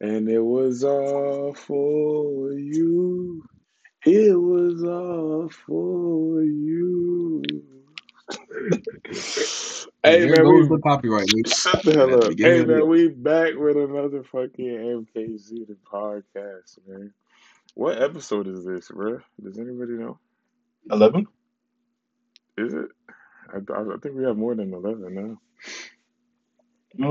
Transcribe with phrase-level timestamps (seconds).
[0.00, 3.42] And it was all for you.
[4.06, 7.42] It was all for you.
[10.02, 11.28] hey There man, goes we the copyright.
[11.46, 12.32] Shut the hell up.
[12.38, 17.12] Hey of the man, we back with another fucking MKZ the podcast, man.
[17.74, 19.20] What episode is this, bro?
[19.42, 20.18] Does anybody know?
[20.90, 21.26] Eleven.
[22.56, 22.88] Is it?
[23.52, 25.40] I, I I think we have more than eleven now.
[26.98, 27.04] We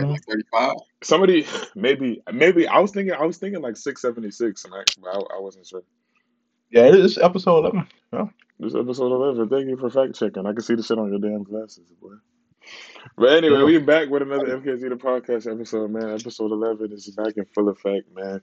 [0.00, 0.76] at like 35.
[1.02, 5.08] Somebody maybe maybe I was thinking I was thinking like six seventy six, Max, but
[5.10, 5.82] I, I wasn't sure.
[6.70, 7.86] Yeah, it is episode eleven.
[8.12, 8.26] Yeah.
[8.58, 9.48] This episode eleven.
[9.48, 10.46] Thank you for fact checking.
[10.46, 12.14] I can see the shit on your damn glasses, boy.
[13.16, 13.64] But anyway, Yeah.
[13.64, 16.10] we back with another MKZ the podcast episode, man.
[16.10, 18.40] Episode eleven is back in full effect, man.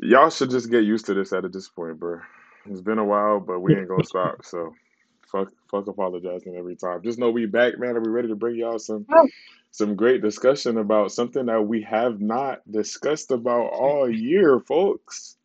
[0.00, 2.20] Y'all should just get used to this at this point, bro.
[2.66, 4.44] It's been a while, but we ain't gonna stop.
[4.44, 4.74] So
[5.32, 7.02] fuck fuck apologizing every time.
[7.02, 9.06] Just know we back, man, and we ready to bring y'all some
[9.70, 15.36] some great discussion about something that we have not discussed about all year, folks.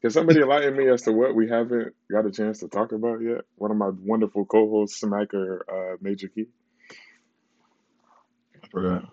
[0.00, 3.22] Can somebody enlighten me as to what we haven't got a chance to talk about
[3.22, 3.42] yet?
[3.56, 6.48] One of my wonderful co-hosts, Smacker uh, Major Key.
[8.62, 9.04] I forgot.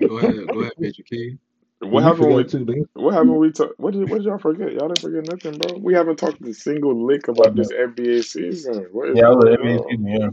[0.00, 1.38] Go ahead, go ahead, Major Key.
[1.80, 2.44] What You haven't we?
[2.44, 2.86] forgot too, nigga.
[2.94, 3.52] What haven't we?
[3.52, 4.08] Ta- what did?
[4.08, 4.72] What did y'all forget?
[4.72, 5.76] Y'all didn't forget nothing, bro.
[5.78, 8.86] We haven't talked a single lick about this NBA season.
[8.92, 9.88] What is Yeah, I was going at NBA on?
[9.88, 10.06] season.
[10.06, 10.28] Yeah.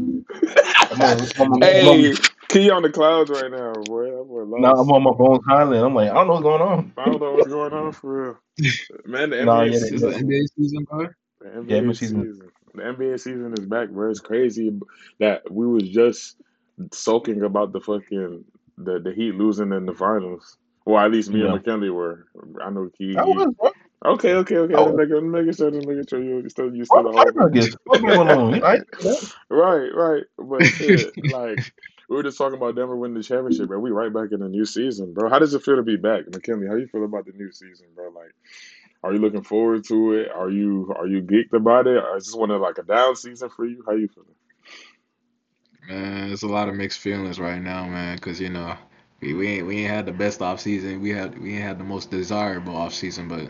[0.91, 2.13] I'm on, I'm on, I'm on, Hey,
[2.49, 4.05] Key on the clouds right now, boy.
[4.05, 4.89] That boy now I'm lost.
[4.89, 5.85] on my Bones Highland.
[5.85, 6.93] I'm like, I don't know what's going on.
[6.97, 8.37] I don't know what's going on for real.
[9.05, 10.29] Man, the Nah, NBA yeah, This is the season.
[10.29, 11.07] NBA season, bro.
[11.41, 12.21] The yeah, NBA NBA season.
[12.23, 12.51] season.
[12.73, 14.09] The NBA season is back, bro.
[14.09, 14.77] It's crazy
[15.19, 16.37] that we was just
[16.91, 18.43] soaking about the fucking
[18.77, 20.57] the, the Heat losing in the finals.
[20.85, 21.55] Well, at least me and Yeah.
[21.55, 22.27] McKinley were.
[22.63, 23.15] I know Key.
[23.17, 23.71] I was, bro.
[24.13, 24.73] okay, okay, okay.
[24.75, 24.77] Oh.
[24.77, 25.07] I Just was.
[25.09, 27.27] making, making sure, just making sure you you still you What still the a fuck
[27.35, 27.45] homie.
[27.49, 27.75] I guess?
[27.85, 28.53] What's going on?
[28.53, 29.33] You know, I didn't know that.
[29.49, 30.23] right, right.
[30.37, 31.73] But shit, like
[32.07, 33.79] we were just talking about Denver winning the championship, bro.
[33.79, 35.29] We right back in the new season, bro.
[35.29, 36.67] How does it feel to be back, McKinley?
[36.67, 38.09] How you feel about the new season, bro?
[38.09, 38.33] Like,
[39.03, 40.29] are you looking forward to it?
[40.31, 41.97] Are you are you geeked about it?
[41.97, 43.83] Or is this one of like a down season for you?
[43.87, 44.29] How you feeling?
[45.87, 48.75] Man, it's a lot of mixed feelings right now, man, because you know
[49.21, 51.01] we, we ain't we ain't had the best off season.
[51.01, 53.49] We had we ain't had the most desirable off season, but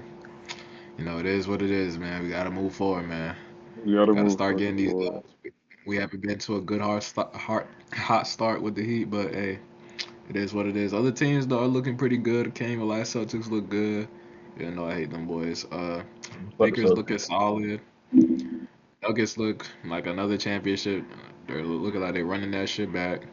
[0.97, 2.23] you know it is what it is, man.
[2.23, 3.35] We gotta move forward, man.
[3.85, 5.13] You gotta Gotta move start getting these forward.
[5.23, 5.33] dubs.
[5.43, 5.51] We,
[5.85, 9.33] we haven't been to a good hard start, hard, hot start with the Heat, but
[9.33, 9.59] hey,
[10.29, 10.93] it is what it is.
[10.93, 12.53] Other teams though are looking pretty good.
[12.55, 14.07] Came the last Celtics look good.
[14.57, 15.65] You know I hate them boys.
[15.71, 16.03] Uh,
[16.57, 17.81] Lakers looking solid.
[19.03, 21.03] Nuggets look like another championship.
[21.47, 23.27] They're looking like they're running that shit back.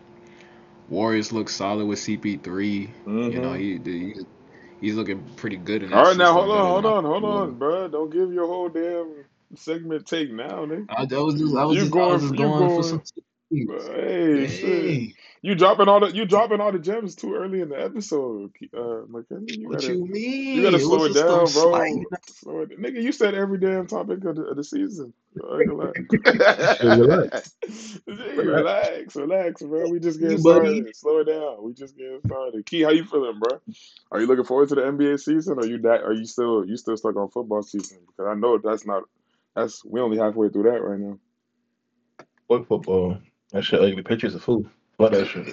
[0.89, 2.95] Warriors look solid with CP3.
[3.27, 3.55] You know Mm-hmm.
[3.55, 4.25] he he's,
[4.81, 7.59] he's looking pretty good in All right, now hold on, hold on, hold he on,
[7.59, 7.89] bro.
[7.89, 9.25] Don't give your whole damn
[9.57, 10.89] segment take now, nigga.
[10.89, 12.23] I, that was just I was You just I was going?
[12.23, 12.85] just You going for going?
[12.85, 13.03] some.
[13.51, 14.49] Hey.
[14.63, 18.53] Hey, You dropping all the you dropping all the gems too early in the episode,
[18.73, 19.59] uh, McKenzie.
[19.59, 22.05] You what gotta you you gotta slow it down, bro.
[22.27, 23.03] Slow it, nigga.
[23.03, 25.13] You said every damn topic of the, of the season.
[25.43, 27.57] I ain't gonna Shit, relax.
[28.07, 28.37] Relax.
[28.37, 29.91] relax, relax, bro.
[29.91, 30.69] We just getting You buddy.
[30.69, 30.97] started.
[30.97, 31.65] Slow it down.
[31.65, 32.65] We just getting started.
[32.65, 33.61] Key, how you feeling, bro?
[34.13, 36.05] Are you looking forward to the NBA season, or you that?
[36.05, 37.99] Are you still you still stuck on football season?
[38.07, 39.03] Because I know that's not
[39.57, 41.19] that's we only halfway through that right now.
[42.47, 43.19] Fuck football.
[43.51, 44.03] That shit ugly.
[44.03, 44.71] Pictures of food.
[44.99, 45.49] Fuck that shit.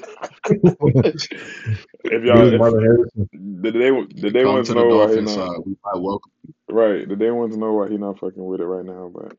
[2.03, 3.29] If y'all, Dude, if Marlon Harrison.
[3.61, 3.89] the day
[4.21, 5.57] the day Come ones to the know why he Dolphins not side.
[5.65, 6.31] We might welcome.
[6.69, 7.07] right.
[7.07, 9.33] The day ones know why he not fucking with it right now, but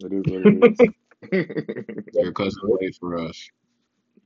[0.00, 0.80] it is what it
[1.32, 2.14] is.
[2.14, 3.48] Your cousin played for us.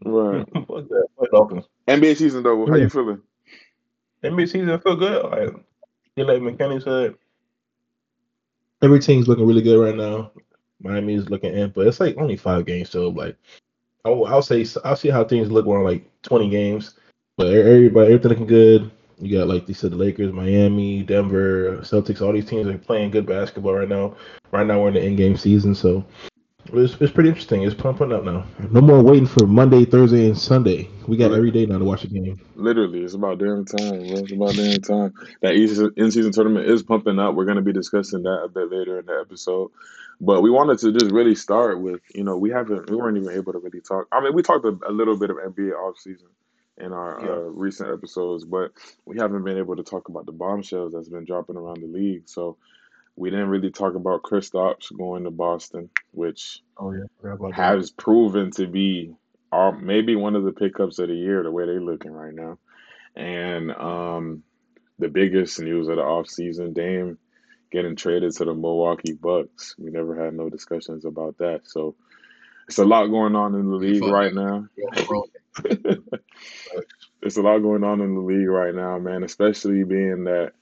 [0.05, 0.45] right.
[0.55, 1.07] Fuck that.
[1.19, 1.65] Fuck Dolphins.
[1.87, 2.83] NBA season though, how Yeah.
[2.85, 3.23] you feeling?
[4.25, 5.25] NBA season feel good.
[5.25, 5.65] Like,
[6.17, 7.15] yeah, like McKinney said,
[8.83, 10.33] every team's looking really good right now.
[10.81, 13.37] Miami's looking in, but it's like only five games, so like
[14.05, 16.95] I'll, I'll say I'll see how things look around like twenty games.
[17.37, 18.91] But everybody, everything looking good.
[19.21, 22.21] You got like they said, the Lakers, Miami, Denver, Celtics.
[22.21, 24.17] All these teams are playing good basketball right now.
[24.53, 26.05] Right now we're in the in-game season, so
[26.73, 27.63] it's, it's pretty interesting.
[27.63, 28.45] It's pumping up now.
[28.71, 30.89] No more waiting for Monday, Thursday, and Sunday.
[31.07, 32.41] We got every day now to watch the game.
[32.55, 34.19] Literally, it's about damn time, bro.
[34.19, 35.15] It's about damn time.
[35.43, 37.35] That in season tournament is pumping up.
[37.35, 39.71] We're gonna be discussing that a bit later in the episode.
[40.21, 43.31] But we wanted to just really start with, you know, we haven't we weren't even
[43.31, 44.07] able to really talk.
[44.13, 46.29] I mean, we talked a, a little bit of NBA off season
[46.77, 47.31] in our Yeah.
[47.33, 48.73] uh, recent episodes, but
[49.05, 52.23] we haven't been able to talk about the bombshells that's been dropping around the league.
[52.29, 52.57] So
[53.19, 57.79] we didn't really talk about Kristaps going to Boston, which Oh yeah, forgot about that.
[57.79, 59.13] has proven to be
[59.51, 62.59] uh, maybe one of the pickups of the year, the way they're looking right now.
[63.17, 64.43] And um,
[64.99, 67.19] the biggest news of the offseason, Dame
[67.73, 69.75] getting traded to the Milwaukee Bucks.
[69.79, 71.63] We never had no discussions about that.
[71.65, 71.97] So
[72.69, 74.69] it's a lot going on in the league fuck right now.
[74.77, 75.25] Yeah, bro.
[75.65, 79.25] it's it's a lot going on in the league right now, man.
[79.25, 80.53] Especially being that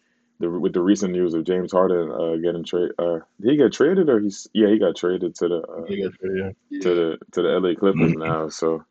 [0.40, 2.92] the with the recent news of James Harden uh, getting traded.
[2.98, 6.08] Uh, did he get traded or he's yeah he got traded to the uh, Yeah,
[6.70, 6.80] yeah.
[6.80, 8.48] to the to the LA Clippers now.
[8.48, 8.84] So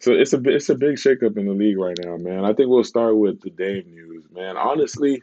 [0.00, 2.44] so it's a bi- it's a big shakeup in the league right now, man.
[2.44, 4.56] I think we'll start with the Dame news, man.
[4.56, 5.22] Honestly,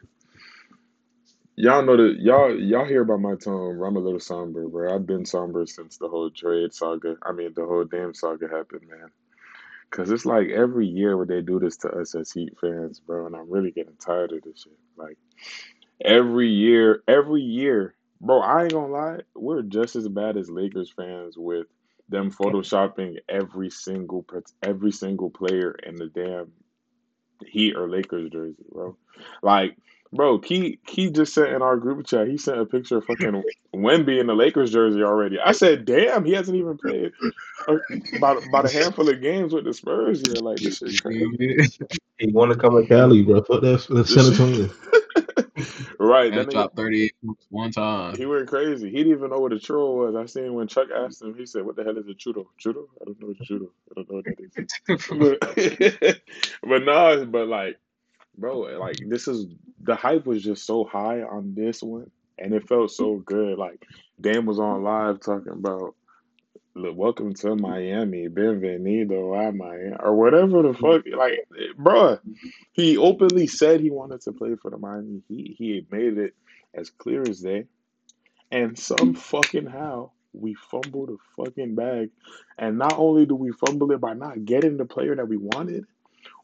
[1.56, 3.82] y'all know that y'all y'all hear about my tone.
[3.84, 4.96] I'm a little somber, bro.
[4.96, 7.18] I've been somber since the whole trade saga.
[7.24, 9.10] I mean, the whole Dame saga happened, man.
[9.92, 13.28] Cause it's like every year where they do this to us as Heat fans, bro,
[13.28, 14.78] and I'm really getting tired of this shit.
[14.98, 15.18] Like
[16.04, 18.42] every year, every year, bro.
[18.42, 21.68] I ain't gonna lie, we're just as bad as Lakers fans with
[22.10, 24.26] them photoshopping every single
[24.62, 26.52] every single player in the damn
[27.46, 28.98] Heat or Lakers jersey, bro.
[29.42, 29.78] Like,
[30.14, 32.28] bro, Key Key just sent in our group chat.
[32.28, 35.40] He sent a picture of fucking Wemby in the Lakers jersey already.
[35.40, 37.14] I said, damn, he hasn't even played
[38.14, 40.42] about about a handful of games with the Spurs yet.
[40.44, 41.40] Like this shit crazy.
[42.20, 43.44] He want to come to Cali, bro.
[43.44, 43.86] Fuck that.
[43.90, 44.70] That's San Antonio.
[46.00, 46.34] right.
[46.36, 47.14] That And nigga dropped 38
[47.50, 48.18] one time.
[48.18, 48.90] he went crazy.
[48.92, 50.16] He didn't even know what a churro was.
[50.16, 52.48] I seen when Chuck asked him, he said, What the hell is a churro?
[52.64, 52.88] Churro?
[53.02, 53.70] I don't know what a churro.
[53.92, 54.58] I don't know what that is.
[55.10, 56.22] But
[56.64, 57.80] but no, but like
[58.38, 59.48] bro, like this is
[59.82, 63.58] the hype was just so high on this one, and it felt so good.
[63.58, 63.86] Like
[64.20, 65.96] Dan was on live talking about,
[66.76, 71.04] "Look, welcome to Miami, bienvenido a Miami, or whatever the fuck.
[71.16, 71.48] Like,
[71.78, 72.20] bro,
[72.74, 75.56] he openly said he wanted to play for the Miami Heat.
[75.58, 76.34] He made it
[76.74, 77.66] as clear as day,
[78.52, 80.12] and some fucking how.
[80.38, 82.10] We fumbled the fucking bag.
[82.58, 85.86] And not only do we fumble it by not getting the player that we wanted,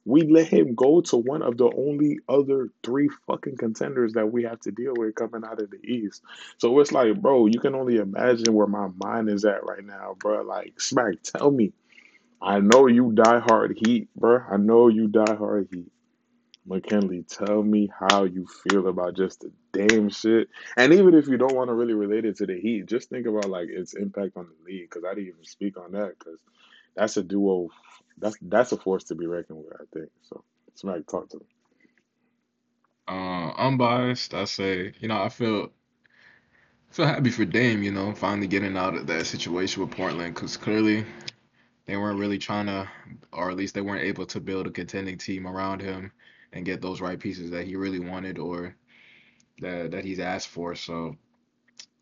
[0.06, 4.44] we let him go to one of the only other three fucking contenders that we
[4.44, 6.24] have to deal with coming out of the East.
[6.58, 10.16] So it's like, bro, you can only imagine where my mind is at right now,
[10.20, 10.42] bro.
[10.42, 11.74] Like, Smack, tell me.
[12.42, 14.40] I know you die hard Heat, bro.
[14.52, 15.92] I know you die hard Heat.
[16.66, 20.50] McKinley, tell me how you feel about just the damn shit.
[20.78, 23.28] And even if you don't want to really relate it to the Heat, just think
[23.28, 24.90] about like its impact on the league.
[24.90, 26.18] Because I didn't even speak on that.
[26.18, 26.40] Because
[26.96, 27.70] that's a duo.
[28.22, 29.74] That's that's a force to be reckoned with.
[29.74, 30.44] I think so.
[30.76, 31.46] Smack, talk to me.
[33.08, 35.72] Uh, unbiased, I say, you know, I feel
[36.92, 40.56] feel happy for Dame, you know, finally getting out of that situation with Portland because
[40.56, 41.06] clearly
[41.86, 42.88] they weren't really trying to,
[43.34, 46.12] or at least they weren't able to build a contending team around him
[46.54, 48.76] and get those right pieces that he really wanted or
[49.62, 50.76] that that he's asked for.
[50.76, 51.16] So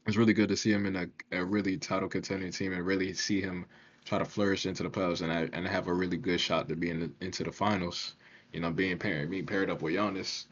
[0.05, 3.13] it's really good to see him in a, a really title contending team and really
[3.13, 3.65] see him
[4.09, 6.89] try to flourish into the playoffs and and have a really good shot to be
[6.89, 8.15] in the, into the finals.
[8.51, 10.45] You know, being paired being paired up with Giannis.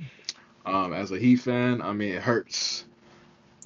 [0.66, 2.86] Um, as a Heat fan, I mean, it hurts.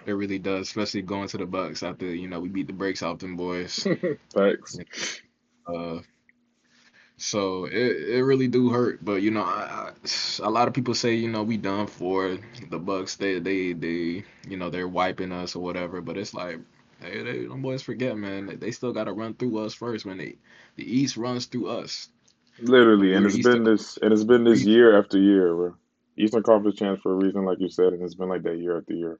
[0.05, 3.03] It really does, especially going to the Bucks after you know we beat the brakes
[3.03, 3.85] off them boys.
[4.33, 4.79] Thanks.
[5.67, 5.99] Uh,
[7.17, 10.09] so it it really do hurt, but you know, I, I,
[10.43, 12.37] a lot of people say you know we done for
[12.69, 13.15] the Bucks.
[13.17, 16.59] They they they you know they're wiping us or whatever, but it's like.
[17.01, 18.57] Hey, they, them boys forget, man.
[18.59, 20.05] They- still got to run through us first.
[20.05, 20.37] When they,
[20.75, 22.09] the East runs through us.
[22.59, 23.63] Literally, and it's Eastern.
[23.63, 25.75] been this, and it's been this year after year, bro.
[26.17, 28.77] Eastern Conference champs for a reason, like you said, and it's been like that year
[28.77, 29.19] after year.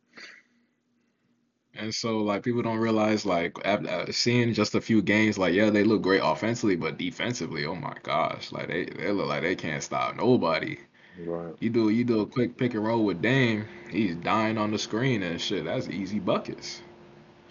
[1.74, 5.70] And so, like, people don't realize, like, uh, seeing just a few games, like, yeah,
[5.70, 9.56] they look great offensively, but defensively, oh my gosh, like they, they look like they
[9.56, 10.78] can't stop nobody.
[11.18, 11.56] Right.
[11.60, 14.80] You do you do a quick pick and roll with Dame, he's dying on the
[14.80, 15.66] screen and shit.
[15.66, 16.82] That's easy buckets.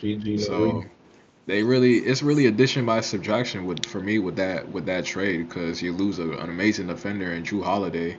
[0.00, 0.40] GG.
[0.40, 0.84] So
[1.46, 5.48] they really, it's really addition by subtraction with for me with that with that trade
[5.48, 8.16] because you lose a, an amazing defender in Jrue Holiday,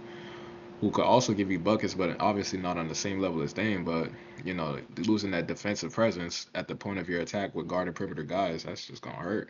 [0.82, 3.84] who could also give you buckets, but obviously not on the same level as Dame.
[3.86, 4.12] But
[4.44, 8.24] you know, losing that defensive presence at the point of your attack with guarded perimeter
[8.24, 9.50] guys, that's just gonna hurt.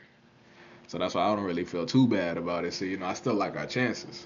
[0.88, 2.74] So that's why I don't really feel too bad about it.
[2.74, 4.26] So you know, I still like our chances.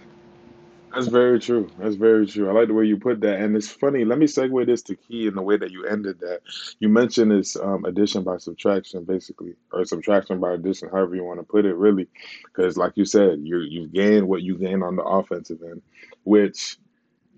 [0.95, 1.69] That's very true.
[1.77, 2.49] That's very true.
[2.49, 3.41] I like the way you put that.
[3.41, 4.05] And it's funny.
[4.05, 6.39] Let me segue this to Key in the way that you ended that.
[6.79, 11.41] You mentioned this um, addition by subtraction, basically, or subtraction by addition, however you want
[11.41, 12.07] to put it, really.
[12.45, 15.81] Because, like you said, you you gain what you gain on the offensive end,
[16.23, 16.77] which,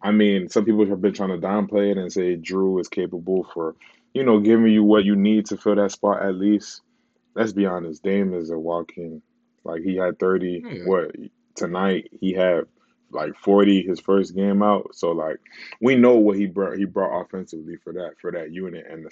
[0.03, 3.43] I mean, some people have been trying to downplay it and say Jrue is capable
[3.55, 3.75] for,
[4.13, 6.81] you know, giving you what you need to fill that spot at least.
[7.33, 8.03] Let's be honest.
[8.03, 9.23] Dame is a walk-in.
[9.63, 10.63] Like he had 30.
[10.63, 10.83] Yeah.
[10.85, 11.15] What
[11.55, 12.09] tonight?
[12.19, 12.65] He had
[13.11, 14.95] like 40 his first game out.
[14.95, 15.37] So like
[15.81, 19.07] we know what he brought he brought offensively for that for that unit and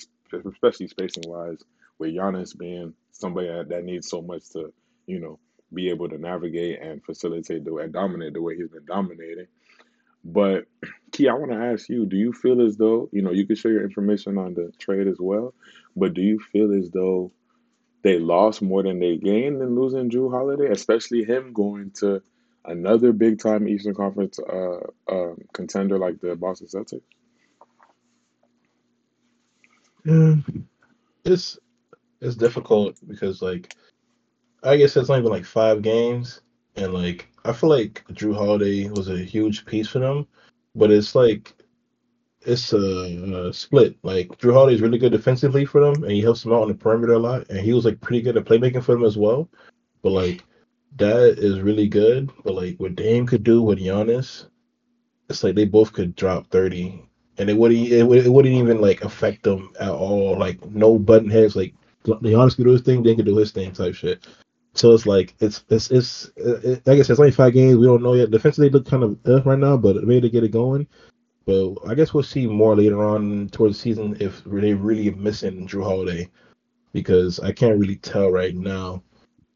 [0.45, 1.59] especially spacing wise
[1.97, 4.73] with Giannis being somebody that, needs so much to,
[5.07, 5.39] you know,
[5.73, 9.47] be able to navigate and facilitate the and dominate the way he's been dominating.
[10.23, 10.65] But
[11.11, 13.55] Key, I want to ask you, do you feel as though, you know, you can
[13.55, 15.53] share your information on the trade as well,
[15.95, 17.31] but do you feel as though
[18.03, 22.21] they lost more than they gained in losing Jrue Holiday, especially him going to
[22.67, 27.01] another big time Eastern Conference uh, uh, contender like the Boston Celtics?
[30.03, 30.35] Yeah,
[31.23, 31.57] it's
[32.21, 33.73] it's difficult because like
[34.63, 36.41] I guess it's only been like five games,
[36.75, 40.27] and like I feel like Jrue Holiday was a huge piece for them,
[40.75, 41.53] but it's like
[42.41, 43.97] it's a, a split.
[44.03, 46.67] Like Jrue Holiday is really good defensively for them, and he helps them out on
[46.67, 49.17] the perimeter a lot, and he was like pretty good at playmaking for them as
[49.17, 49.49] well.
[50.01, 50.43] But like
[50.97, 52.31] that is really good.
[52.43, 54.47] But like what Dame could do with Giannis,
[55.29, 57.03] it's like they both could drop thirty,
[57.37, 60.37] and it wouldn't it, would, it wouldn't even like affect them at all.
[60.37, 61.55] Like no button heads.
[61.55, 61.73] Like
[62.05, 64.27] Giannis could do his thing, Dame could do his thing, type shit.
[64.73, 67.77] So it's like it's it's it's it, like I said, it's only five games.
[67.77, 68.29] We don't know yet.
[68.29, 70.85] Defensively, they look kind of uh, right now, but maybe to get it going.
[71.45, 75.67] But I guess we'll see more later on towards the season if they really missing
[75.67, 76.29] Jrue Holiday,
[76.91, 79.01] because I can't really tell right now.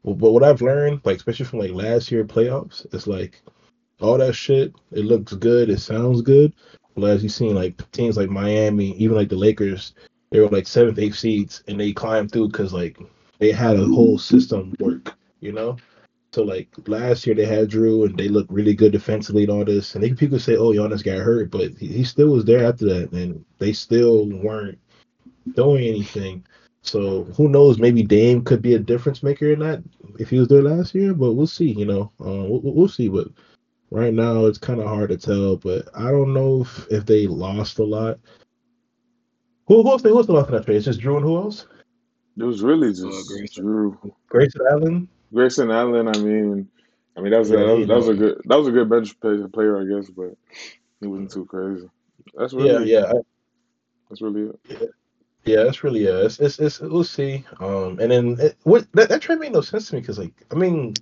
[0.04, 3.42] But what I've learned, like especially from like last year playoffs, it's like
[4.00, 4.74] all that shit.
[4.92, 5.68] It looks good.
[5.68, 6.54] It sounds good.
[6.94, 9.94] But as you've seen, like teams like Miami, even like the Lakers,
[10.30, 12.98] they were like seventh, eighth seeds, and they climbed through because like
[13.38, 15.76] they had a whole system work, you know.
[16.32, 19.64] So like last year they had Jrue and they looked really good defensively and all
[19.64, 22.64] this, and they, people say, "Oh, Giannis got hurt," but he, he still was there
[22.64, 24.78] after that, and they still weren't
[25.54, 26.44] doing anything.
[26.82, 27.78] So who knows?
[27.78, 29.82] Maybe Dame could be a difference maker in that
[30.18, 31.70] if he was there last year, but we'll see.
[31.70, 33.08] You know, uh, we'll, we'll see.
[33.08, 33.28] But
[33.90, 35.56] right now it's kind of hard to tell.
[35.56, 38.18] But I don't know if, if they lost a lot.
[39.66, 40.02] Who, who else?
[40.02, 40.76] They, Who else lost in that trade?
[40.76, 41.66] It's just Jrue and who else?
[42.36, 43.64] It was really Uh, just Grayson.
[43.64, 45.08] Jrue, Grayson Allen.
[45.32, 46.08] Grayson Allen.
[46.08, 46.68] I mean,
[47.16, 48.72] I mean that was a, Yeah, that was, that was a good that was a
[48.72, 50.34] good bench player, I guess, but
[51.00, 51.88] he wasn't too crazy.
[52.34, 53.04] That's Yeah, really yeah.
[53.10, 53.14] I,
[54.08, 54.60] that's really it.
[54.68, 54.86] Yeah,
[55.44, 56.18] that's really yeah.
[56.24, 57.44] It's, it's it's we'll see.
[57.60, 60.32] Um, and then it, what that, that trade made no sense to me because like
[60.50, 60.94] I mean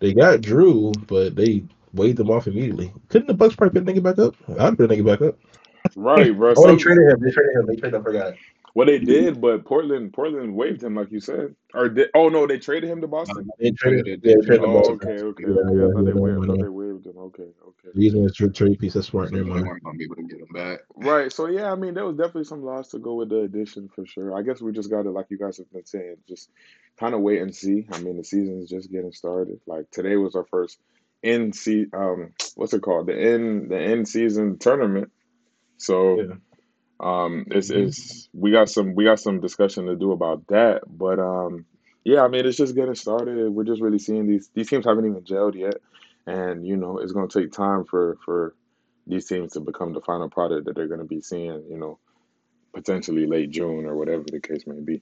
[0.00, 2.92] they got Jrue, but they waved them off immediately.
[3.08, 4.34] Couldn't the Bucks probably put the nigga back up?
[4.58, 5.36] I'd put nigga back up.
[5.96, 6.54] Right, bro.
[6.56, 7.20] Oh, they traded him.
[7.20, 7.66] They traded him.
[7.66, 7.94] They traded.
[7.94, 8.00] him.
[8.00, 8.34] I forgot.
[8.74, 11.54] well they did, but Portland Portland waived him like you said.
[11.74, 13.48] Or did oh no, they traded him to Boston.
[13.58, 14.20] They traded.
[14.22, 15.68] Yeah, they traded Oh, okay, okay, Yeah, okay.
[15.68, 16.62] I yeah, thought they yeah, waived, I thought no.
[16.62, 17.18] they waived him.
[17.18, 17.88] Okay, okay.
[17.94, 18.94] Using his trade trade piece.
[18.94, 19.30] That's smart.
[19.30, 20.80] So they weren't gonna be able to get him back.
[20.96, 21.32] Right.
[21.32, 24.06] So yeah, I mean, there was definitely some loss to go with the addition for
[24.06, 24.36] sure.
[24.36, 26.50] I guess we just got to, like you guys have been saying, just
[26.98, 27.86] kind of wait and see.
[27.92, 29.60] I mean, the season is just getting started.
[29.66, 30.78] Like today was our first
[31.22, 35.10] in see um what's it called the end the end season tournament.
[35.76, 36.34] So Yeah.
[37.00, 40.82] um it's it's we got some we got some discussion to do about that.
[40.86, 41.66] But um
[42.04, 43.50] yeah, I mean, it's just getting started.
[43.50, 45.74] We're just really seeing these these teams haven't even gelled yet,
[46.28, 48.54] and you know, it's going to take time for for
[49.06, 51.98] these teams to become the final product that they're going to be seeing, you know,
[52.74, 55.00] potentially late June or whatever the case may be.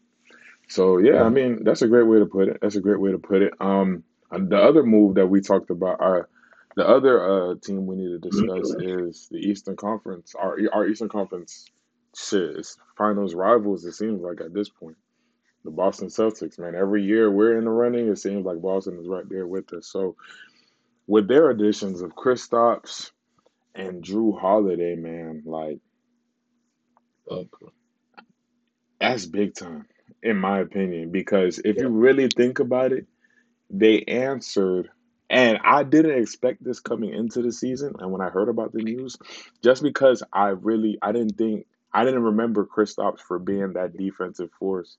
[0.69, 2.59] So yeah, I mean that's a great way to put it.
[2.63, 3.53] That's a great way to put it.
[3.61, 6.29] Um, the other move that we talked about, our
[6.77, 10.35] the other uh team we need to discuss is the Eastern Conference.
[10.39, 11.67] Our our Eastern Conference
[12.17, 13.85] shit is finals rivals.
[13.85, 14.97] It seems like at this point,
[15.65, 16.59] the Boston Celtics.
[16.59, 19.73] Man, every year we're in the running, it seems like Boston is right there with
[19.73, 19.89] us.
[19.89, 20.17] So
[21.07, 23.11] with their additions of Kristaps
[23.75, 25.79] and Jrue Holiday, man, like
[27.31, 27.67] Okay.
[29.01, 29.87] that's big time,
[30.23, 31.11] in my opinion.
[31.11, 33.07] Because if you really think about it,
[33.69, 34.89] they answered,
[35.29, 37.95] and I didn't expect this coming into the season.
[37.99, 39.17] And when I heard about the news,
[39.63, 44.51] just because I really, I didn't think, I didn't remember Kristaps for being that defensive
[44.59, 44.97] force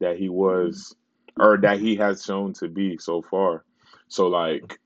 [0.00, 0.34] that he mm-hmm.
[0.34, 0.96] was,
[1.38, 3.64] or that he has shown to be so far.
[4.08, 4.80] So like,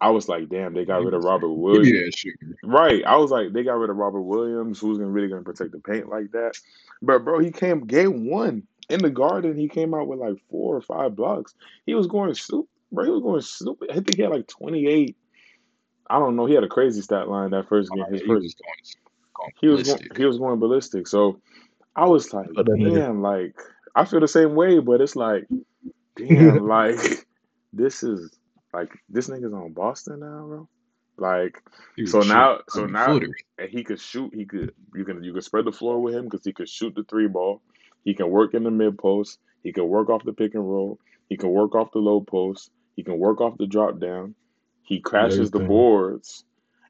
[0.00, 1.86] I was like, damn, they got rid of Robert Williams.
[1.90, 2.56] me that shooter.
[2.62, 3.04] Right.
[3.04, 5.80] I was like, they got rid of Robert Williams, who's gonna really gonna protect the
[5.80, 6.52] paint like that.
[7.02, 10.76] But bro, he came game one in the garden, he came out with like four
[10.76, 11.54] or five blocks.
[11.84, 13.04] He was going stupid, bro.
[13.04, 13.90] He was going stupid.
[13.90, 15.16] I think he had like twenty eight.
[16.08, 16.46] I don't know.
[16.46, 18.04] He had a crazy stat line that first game.
[18.06, 20.16] Oh, his he first was going, he was going ballistic.
[20.16, 21.06] he was going ballistic.
[21.08, 21.40] So
[21.96, 23.54] I was like, But that nigga- damn, like
[23.94, 25.46] I feel the same way, but it's like,
[26.16, 27.26] damn, like
[27.74, 28.37] this is
[28.72, 30.68] like this nigga's on Boston now, bro.
[31.16, 31.60] Like
[32.06, 33.34] so now so now and
[33.68, 34.32] he could shoot.
[34.32, 36.94] He could you can you can spread the floor with him because he could shoot
[36.94, 37.60] the three ball.
[38.04, 39.40] He can work in the mid post.
[39.64, 41.00] He can work off the pick and roll.
[41.28, 42.70] He can work off the low post.
[42.94, 44.34] He can work off the drop down.
[44.82, 46.44] He crashes the boards.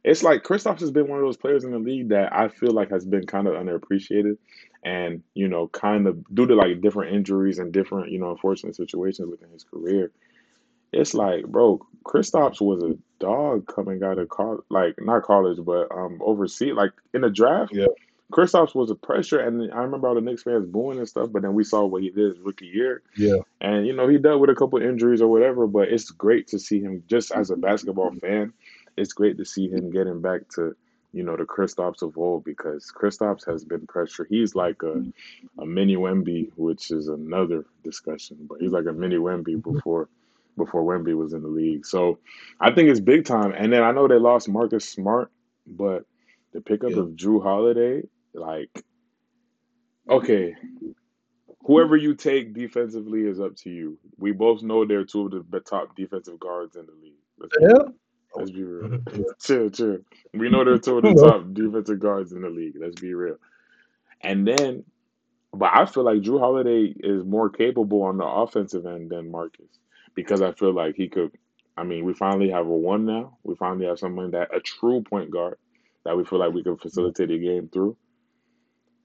[0.04, 2.70] It's like Kristaps has been one of those players in the league that I feel
[2.70, 4.38] like has been kind of underappreciated,
[4.85, 8.76] and you know, kind of due to like different injuries and different you know unfortunate
[8.76, 10.12] situations within his career.
[10.92, 15.90] It's like, bro, Kristaps was a dog coming out of college, like not college, but
[15.92, 17.73] um overseas, like in the draft.
[17.75, 17.87] Yeah.
[18.30, 21.30] Kristaps was a pressure, and I remember all the Knicks fans booing and stuff.
[21.33, 23.38] But then we saw what he did his rookie year, Yeah.
[23.62, 25.66] and you know he dealt with a couple injuries or whatever.
[25.66, 28.52] But it's great to see him just as a basketball fan.
[28.99, 30.76] It's great to see him getting back to
[31.14, 34.26] you know the Kristaps of old because Kristaps has been pressure.
[34.28, 35.02] He's like a
[35.59, 38.37] a mini Wemby, which is another discussion.
[38.49, 40.11] But he's like a mini Wemby before
[40.59, 41.87] before Wemby was in the league.
[41.87, 42.19] So
[42.61, 43.53] I think it's big time.
[43.57, 45.33] And then I know they lost Marcus Smart,
[45.67, 46.05] but
[46.53, 47.00] the pickup Yeah.
[47.00, 48.03] of Jrue Holiday,
[48.35, 48.85] like,
[50.11, 50.55] okay,
[51.65, 53.99] whoever you take defensively is up to you.
[54.19, 57.15] We both know they're two of the top defensive guards in the league.
[57.38, 57.93] Let's be, Yeah.
[58.37, 59.00] let's be real.
[59.41, 59.99] Chill, chill.
[60.35, 62.77] We know they're two of the top defensive guards in the league.
[62.79, 63.37] Let's be real.
[64.21, 64.85] And then,
[65.53, 69.69] but I feel like Jrue Holiday is more capable on the offensive end than Marcus
[70.19, 71.31] because I feel like he could.
[71.77, 73.39] I mean, we finally have a one now.
[73.45, 75.59] We finally have someone that a true point guard
[76.05, 77.97] that we feel like we can facilitate a game through.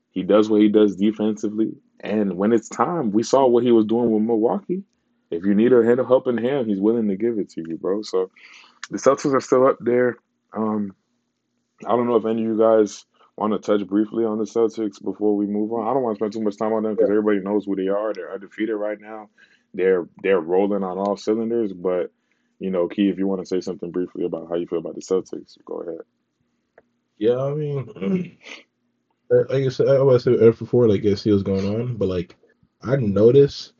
[0.09, 3.85] He does what he does defensively, and when it's time, we saw what he was
[3.85, 4.81] doing with Milwaukee.
[5.29, 7.77] If you need a hand of helping hand, he's willing to give it to you,
[7.77, 8.01] bro.
[8.01, 8.31] So
[8.89, 10.17] the Celtics are still up there.
[10.51, 10.95] Um,
[11.85, 13.05] I don't know if any of you guys
[13.37, 15.87] want to touch briefly on the Celtics before we move on.
[15.87, 17.87] I don't want to spend too much time on them because everybody knows who they
[17.87, 18.13] are.
[18.13, 19.29] They're undefeated right now.
[19.73, 21.73] They're they're rolling on all cylinders.
[21.73, 22.11] But
[22.59, 24.95] you know, Key, if you want to say something briefly about how you feel about
[24.95, 26.01] the Celtics, go ahead.
[27.17, 28.37] Yeah, I mean,
[29.29, 32.35] like I said, I was before, like I see what's going on, but like
[32.81, 33.73] I noticed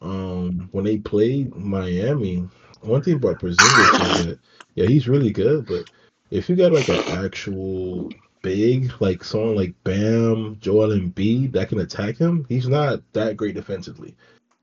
[0.00, 2.48] um when they played Miami,
[2.80, 4.38] one thing about Porzingis is that
[4.74, 5.86] yeah, he's really good, but
[6.30, 8.08] if you got like an actual
[8.42, 13.54] big, like someone like Bam, Joel Embiid that can attack him, he's not that great
[13.54, 14.16] defensively.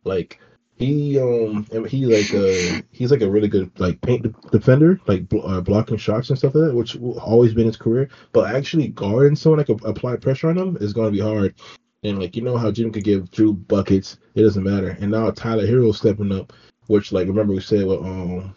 [0.03, 0.39] Like
[0.78, 5.60] he um he like uh he's like a really good like paint defender, like uh,
[5.62, 8.10] blocking shots and stuff like that, which always been his career.
[8.32, 11.56] But actually guarding someone that could apply pressure on him is gonna be hard.
[12.04, 14.96] And like you know how Jim could give Jrue buckets, it doesn't matter.
[15.00, 16.54] And now Tyler Herro stepping up,
[16.86, 18.54] which like remember we said what um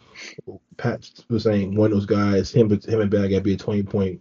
[0.77, 3.57] Pat was saying one of those guys, him him and Bag got to be a
[3.57, 4.21] twenty point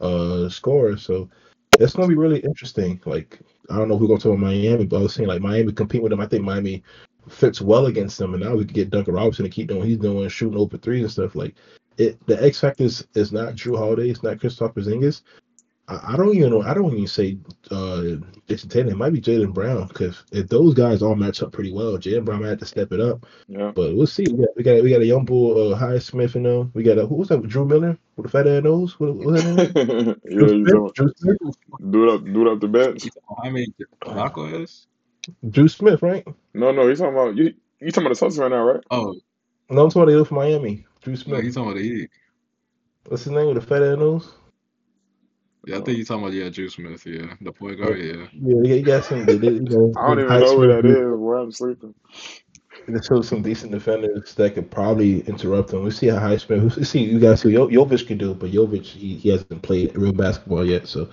[0.00, 0.96] uh scorer.
[0.96, 1.30] So
[1.78, 3.00] it's gonna be really interesting.
[3.06, 3.38] Like
[3.70, 5.72] I don't know if we're gonna talk about Miami, but I was saying like Miami
[5.72, 6.20] compete with them.
[6.20, 6.82] I think Miami
[7.28, 9.88] fits well against them, and now we could get Duncan Robinson to keep doing what
[9.88, 11.34] he's doing, shooting open threes and stuff.
[11.34, 11.54] Like
[11.98, 15.22] it, the X factor is, is not Jrue Holiday, it's not Kristaps Porzingis.
[15.88, 16.62] I, I don't even know.
[16.62, 17.38] I don't even say
[17.70, 18.88] uh Jayson Tatum.
[18.88, 22.24] It might be Jaylen Brown because if those guys all match up pretty well, Jaylen
[22.24, 23.26] Brown might have to step it up.
[23.48, 23.72] Yeah.
[23.74, 24.26] But we'll see.
[24.30, 26.70] We got we got, we got a young bull, uh, Highsmith, and them.
[26.74, 27.42] We got a who was that?
[27.46, 28.98] Drew Miller with the fat ass nose.
[28.98, 30.16] What, what was that name?
[30.24, 31.38] yeah, Drew talking Smith.
[31.38, 31.90] Dru Smith.
[31.90, 33.04] do it up, do it up the bench.
[33.04, 33.10] You
[34.06, 34.86] know how is?
[35.50, 36.26] Dru Smith, right?
[36.54, 37.54] No, no, he's talking about you.
[37.80, 38.80] You talking about the Celtics right now, right?
[38.90, 39.14] Oh,
[39.70, 40.86] No, I'm talking about they live from Miami.
[41.02, 41.44] Drew no, Smith.
[41.44, 42.10] you talking about the Heat.
[43.08, 44.32] What's his name with the fat ass nose?
[45.66, 47.04] Yeah, I think you talking about yeah, Dru Smith.
[47.06, 47.98] Yeah, the point guard.
[47.98, 48.26] Yeah.
[48.32, 49.24] Yeah, he got some.
[49.24, 51.18] They, they, you know, I don't even know who that is.
[51.18, 51.94] Where I'm sleeping.
[52.88, 55.82] They showed some decent defenders that could probably interrupt them.
[55.82, 56.76] We see how Highsmith.
[56.76, 59.62] We see you guys see what Jo- Jovic can do, but Jovic he, he hasn't
[59.62, 60.86] played real basketball yet.
[60.86, 61.08] So,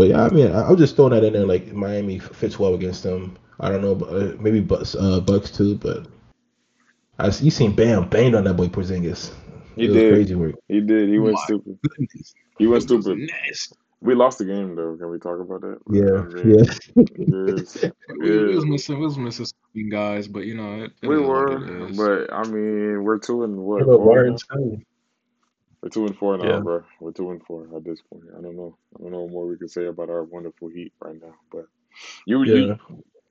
[0.00, 1.44] but yeah, I mean, I, I'm just throwing that in there.
[1.44, 3.36] Like Miami fits well against them.
[3.60, 5.74] I don't know, but uh, maybe Bucks, uh, Bucks too.
[5.76, 6.06] But
[7.18, 9.30] I you seen Bam banged on that boy Porzingis.
[9.76, 10.14] He it was did.
[10.14, 10.54] crazy work.
[10.68, 11.10] He did.
[11.10, 11.78] He went My stupid.
[11.82, 12.32] goodness.
[12.58, 13.18] He went stupid.
[13.18, 13.76] nasty.
[14.00, 14.96] We lost the game though.
[14.96, 15.76] Can we talk about that?
[15.86, 16.56] I Yeah, mean,
[16.96, 17.52] yeah.
[17.52, 17.84] it is,
[18.18, 19.46] We, we was missing, we was missing
[19.90, 21.96] guys, but you know, it, it We were, it is.
[21.98, 24.22] but I mean, we're two and what Hello, four now?
[24.22, 24.80] Barnes too.
[25.82, 26.60] We're two and four now, Yeah.
[26.60, 26.84] bro.
[27.00, 28.24] We're two and four at this point.
[28.36, 28.76] I don't know.
[28.98, 31.34] I don't know what more we can say about our wonderful Heat right now.
[31.52, 31.66] But
[32.26, 32.76] you, you, Yeah,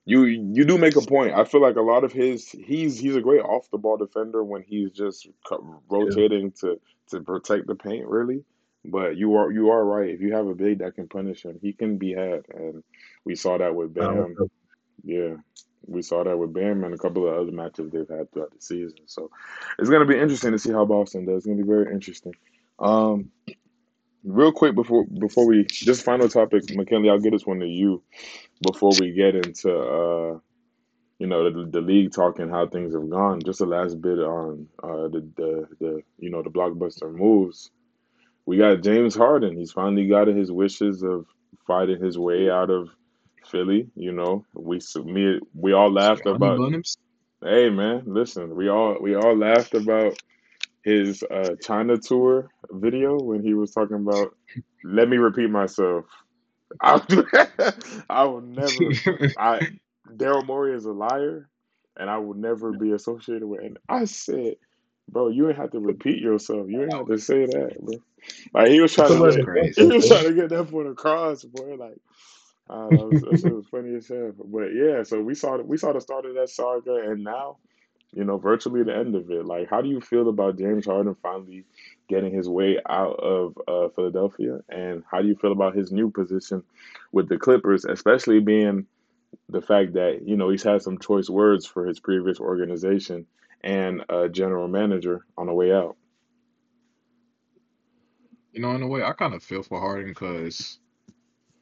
[0.05, 1.33] you, you do make a point.
[1.35, 4.43] I feel like a lot of his, he's he's a great off the ball defender
[4.43, 8.43] when he's just co- yeah, rotating to to protect the paint, really.
[8.85, 10.09] But you are you are right.
[10.09, 12.83] If you have a big that can punish him, he can be had, and
[13.25, 14.35] we saw that with Bam.
[15.03, 15.35] Yeah,
[15.85, 18.61] we saw that with Bam and a couple of other matches they've had throughout the
[18.61, 18.99] season.
[19.05, 19.31] So
[19.77, 21.37] it's gonna be interesting to see how Boston does.
[21.37, 22.33] It's gonna be very interesting.
[22.79, 23.31] Um,
[24.23, 28.03] real quick before before we just final topic, McKinley, I'll get this one to you
[28.61, 30.39] before we get into uh
[31.19, 33.41] you know the the league talking how things have gone.
[33.43, 37.71] Just the last bit on uh the the the you know the blockbuster moves.
[38.45, 39.57] We got James Harden.
[39.57, 41.25] He's finally got his wishes of
[41.67, 42.89] fighting his way out of
[43.49, 43.89] Philly.
[43.95, 46.59] You know, we me we all laughed about.
[47.43, 50.21] Hey man, listen, we all we all laughed about
[50.83, 54.35] his uh China tour video when he was talking about.
[54.83, 56.05] Let me repeat myself.
[56.81, 58.03] I'll do that.
[58.09, 58.79] I will never.
[59.37, 59.61] I
[60.09, 61.49] Daryl Morey is a liar,
[61.97, 63.61] and I will never be associated with.
[63.61, 64.55] And I said,
[65.09, 66.67] bro, you ain't have to repeat yourself.
[66.69, 68.01] You ain't have to say that, bro.
[68.53, 69.81] Like he was trying That's to, crazy.
[69.81, 71.75] he was trying to get that point across, boy.
[71.75, 71.97] Like,
[72.69, 74.31] uh, that, was, was funny as hell.
[74.37, 77.57] But yeah, so we saw we saw the start of that saga, and now,
[78.13, 79.45] you know, virtually the end of it.
[79.45, 81.65] Like, how do you feel about James Harden finally
[82.07, 86.11] getting his way out of uh, Philadelphia, and how do you feel about his new
[86.11, 86.63] position
[87.11, 88.85] with the Clippers, especially being
[89.47, 93.25] the fact that you know he's had some choice words for his previous organization
[93.61, 95.97] and a general manager on the way out.
[98.53, 100.79] You know, in a way, I kind of feel for Harden because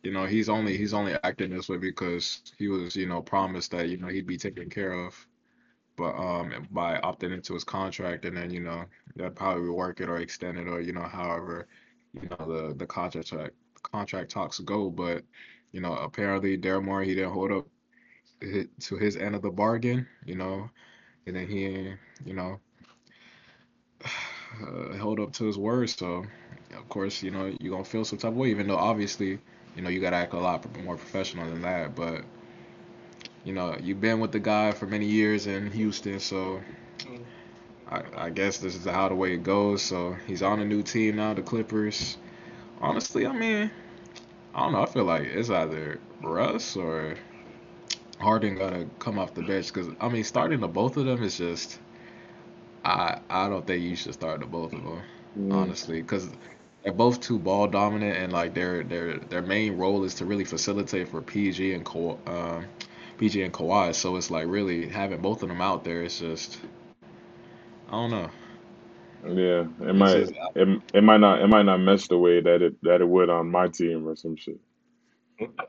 [0.03, 3.71] you know he's only he's only acting this way because he was you know promised
[3.71, 5.27] that you know he'd be taken care of,
[5.97, 10.09] but um by opting into his contract and then you know they'd probably work it
[10.09, 11.67] or extend it or you know however
[12.13, 13.33] you know the the contract
[13.83, 15.23] contract talks go, but
[15.71, 17.67] you know apparently Daryl Morey he didn't hold up
[18.79, 20.69] to his end of the bargain, you know,
[21.25, 21.93] and then he
[22.25, 22.59] you know
[24.05, 25.89] uh, held up to his word.
[25.89, 26.25] So,
[26.75, 29.39] of course, you know, you're gonna feel some type of way, even though obviously,
[29.77, 31.95] you know, you gotta act a lot more professional than that.
[31.95, 32.25] But,
[33.45, 36.61] you know, you've been with the guy for many years in Houston, so
[37.89, 39.81] I, I guess this is how the way it goes.
[39.83, 42.17] So he's on a new team now, the Clippers.
[42.81, 43.71] Honestly, I mean,
[44.53, 44.81] I don't know.
[44.83, 47.15] I feel like it's either Russ or
[48.19, 51.37] Harden gotta come off the bench because I mean, starting the both of them is
[51.37, 51.79] just.
[52.85, 55.03] I I don't think you should start the both of them
[55.37, 55.51] Mm.
[55.53, 56.29] honestly, because
[56.87, 60.45] they're both too ball dominant, and like their their their main role is to really
[60.45, 62.67] facilitate for PG and Ka- um,
[63.19, 63.95] PG and Kawhi.
[63.95, 66.03] So it's like really having both of them out there.
[66.03, 66.59] It's just
[67.89, 68.31] I don't know.
[69.25, 72.41] Yeah, it It's might just it, it might not it might not mesh the way
[72.41, 74.59] that it that it would on my team or some shit.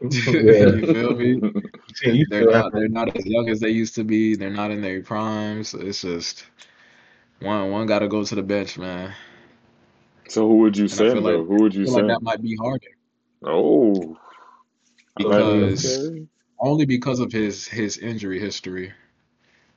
[0.43, 0.67] yeah.
[0.69, 1.43] you feel me?
[1.95, 4.37] See, They're not they're not as young as they used to be.
[4.37, 5.75] They're not in their primes.
[5.75, 6.47] It's just
[7.41, 9.15] one one got to go to the bench, man.
[10.29, 11.43] So who would you And send feel like?
[11.47, 12.91] Who would I you feel like that might be Harden.
[13.45, 14.17] Oh,
[15.17, 16.27] because okay.
[16.59, 18.93] only because of his his injury history.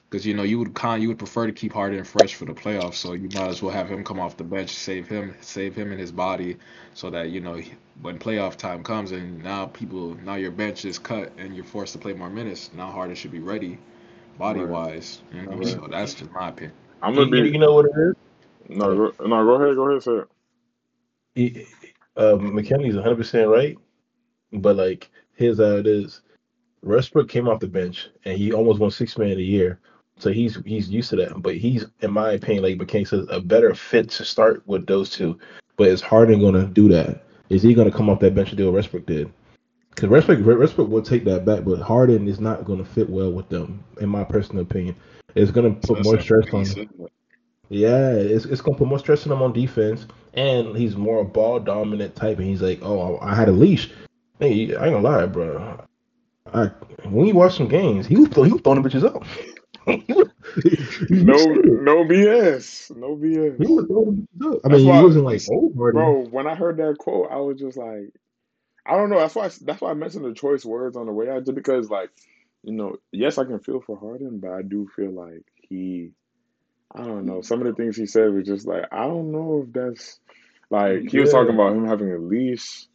[0.10, 2.54] Because you know you would con you would prefer to keep Harden fresh for the
[2.54, 5.76] playoffs, so you might as well have him come off the bench, save him, save
[5.76, 6.58] him and his body,
[6.94, 7.62] so that you know
[8.02, 11.94] when playoff time comes and now people now your bench is cut and you're forced
[11.94, 12.72] to play more minutes.
[12.74, 13.80] Now Harden should be ready,
[14.38, 15.62] body Right, wise, you know.
[15.62, 15.64] right.
[15.64, 16.76] So that's just my opinion.
[17.02, 18.16] I'm gonna be you know what it is?
[18.70, 20.28] no go no go ahead go ahead say it.
[21.36, 21.66] He,
[22.18, 23.78] uh, McKinney's 100 percent right,
[24.52, 26.22] but like here's how it is.
[26.84, 29.80] Westbrook came off the bench and he almost won six man a year,
[30.18, 31.42] so he's he's used to that.
[31.42, 35.10] But he's, in my opinion, like McKinney says, a better fit to start with those
[35.10, 35.38] two.
[35.78, 37.24] But is Harden gonna do that?
[37.50, 39.32] Is he gonna come off that bench and do what Westbrook did?
[39.92, 43.32] Because Westbrook, Westbrook will take that back, but Harden is not going to fit well
[43.32, 44.96] with them, in my personal opinion.
[45.36, 47.10] It's going to put That's more stress on.
[47.72, 51.22] Yeah, it's, it's going to put more stress on him on defense, and he's more
[51.22, 52.38] a ball dominant type.
[52.38, 53.90] And he's like, "Oh, I had a leash."
[54.40, 55.80] Hey, I ain't gonna lie, bro.
[56.54, 56.66] I
[57.06, 59.24] when you watch some games, he was throw, he was throwing the bitches up.
[59.86, 62.94] he he No no BS.
[62.98, 63.60] No He BS.
[63.60, 64.62] was throwing bitches up.
[64.66, 67.78] I mean, he wasn't like old bro, when I heard that quote, I was just
[67.78, 68.14] like
[68.86, 69.20] I don't know.
[69.20, 71.90] That's why that's why I mentioned the choice words on the way out, just because
[71.90, 72.10] like,
[72.64, 76.12] you know, yes, I can feel for Harden, but I do feel like he
[76.94, 77.42] I don't know.
[77.42, 80.20] Some of the things he said was just like, I don't know if that's
[80.70, 82.88] like he was talking about him having a leash.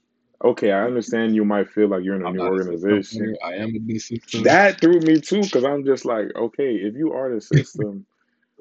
[0.44, 3.36] Okay, I understand you might feel like you're in a I'm new a organization.
[3.40, 3.58] player.
[3.58, 4.42] I am a system.
[4.42, 8.04] That threw me too, because I'm just like, okay, if you are the system,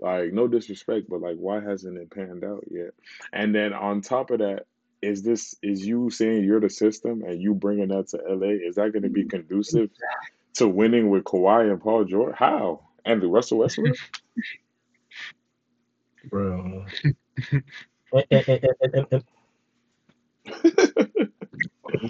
[0.01, 2.91] like no disrespect, but like why hasn't it panned out yet?
[3.33, 4.65] And then on top of that,
[5.01, 8.67] is this is you saying you're the system and you bringing that to LA?
[8.67, 9.89] Is that going to be conducive
[10.55, 12.35] to winning with Kawhi and Paul George?
[12.37, 12.81] How?
[13.05, 13.97] And the Russell Westbrook?
[16.29, 16.85] Bro.
[18.13, 19.23] And, and, and, and, and, and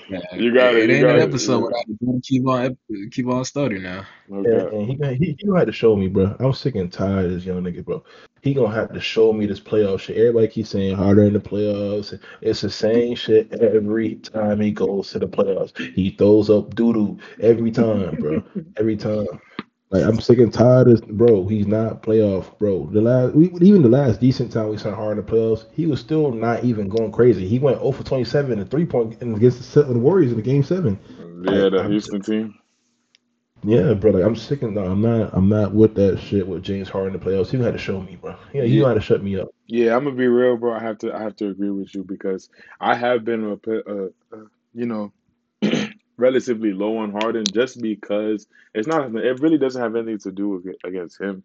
[0.10, 0.90] Man, you got it, it.
[0.90, 1.66] it ain't an episode Yeah.
[1.66, 2.78] without the keep on
[3.12, 4.06] keep on studying now.
[4.28, 4.76] And, Okay.
[4.78, 6.36] and he gonna he, he gonna have to show me, bro.
[6.40, 8.04] I'm sick and tired of this young nigga, bro.
[8.42, 10.18] He gonna have to show me this playoff shit.
[10.18, 12.20] Everybody keeps saying harder in the playoffs.
[12.42, 15.78] It's the same shit every time he goes to the playoffs.
[15.94, 18.44] He throws up doo doo every time, bro.
[18.78, 19.28] Every time.
[19.92, 21.48] Like I'm sick and tired of bro.
[21.48, 22.88] He's not playoff, bro.
[22.92, 25.86] The last we, even the last decent time we saw hard in the playoffs, he
[25.88, 27.48] was still not even going crazy.
[27.48, 30.64] He went 0 for 27 and three point against the, the Warriors in the game
[30.64, 31.00] seven.
[31.44, 32.56] Yeah, the Houston team.
[33.64, 34.12] yeah, bro.
[34.12, 35.32] Like I'm sick and no, I'm not.
[35.34, 37.52] I'm not with that shit with James Harden in the playoffs.
[37.52, 38.36] He had to show me, bro.
[38.54, 39.50] Yeah, he Yeah, had to shut me up.
[39.68, 39.96] yeah.
[39.96, 40.74] I'm gonna be real, bro.
[40.76, 44.10] I have to, I have to agree with you because I have been a, uh,
[44.74, 45.14] you know,
[46.18, 49.14] relatively low on Harden just because it's not.
[49.16, 51.44] It really doesn't have anything to do with, against him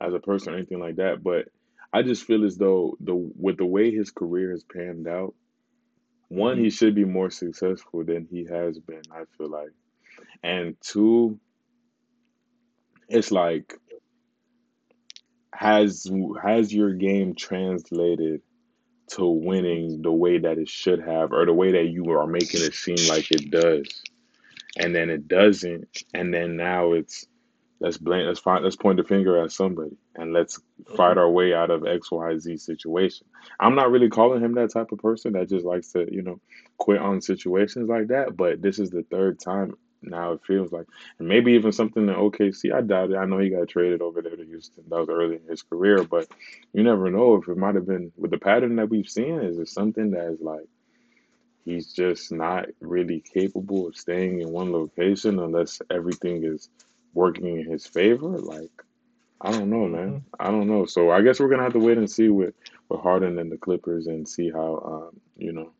[0.00, 1.22] as a person or anything like that.
[1.22, 1.48] But
[1.92, 5.34] I just feel as though the with the way his career has panned out,
[6.28, 6.70] one, he mm-hmm.
[6.70, 9.70] should be more successful than he has been, I feel like.
[10.42, 11.38] And two,
[13.08, 13.74] it's like
[15.52, 16.10] has
[16.42, 18.42] has your game translated
[19.08, 22.62] to winning the way that it should have or the way that you are making
[22.62, 24.02] it seem like it does.
[24.78, 27.26] And then it doesn't and then now it's
[27.80, 30.60] let's blame let's find let's point the finger at somebody and let's
[30.96, 33.26] fight our way out of xyz situation.
[33.58, 36.40] I'm not really calling him that type of person that just likes to you know
[36.78, 40.86] quit on situations like that but this is the third time now it feels like
[41.18, 44.22] and maybe even something in okc i doubt it i know he got traded over
[44.22, 46.26] there to houston that was early in his career but
[46.72, 49.58] you never know if it might have been with the pattern that we've seen is
[49.58, 50.66] it something that is like
[51.66, 56.70] he's just not really capable of staying in one location unless everything is
[57.12, 58.28] working in his favor.
[58.28, 58.70] Like,
[59.40, 60.24] I don't know, man.
[60.38, 60.86] I don't know.
[60.86, 62.54] So I guess we're gonna have to wait and see with
[62.88, 65.72] with Harden and the Clippers and see how um, you know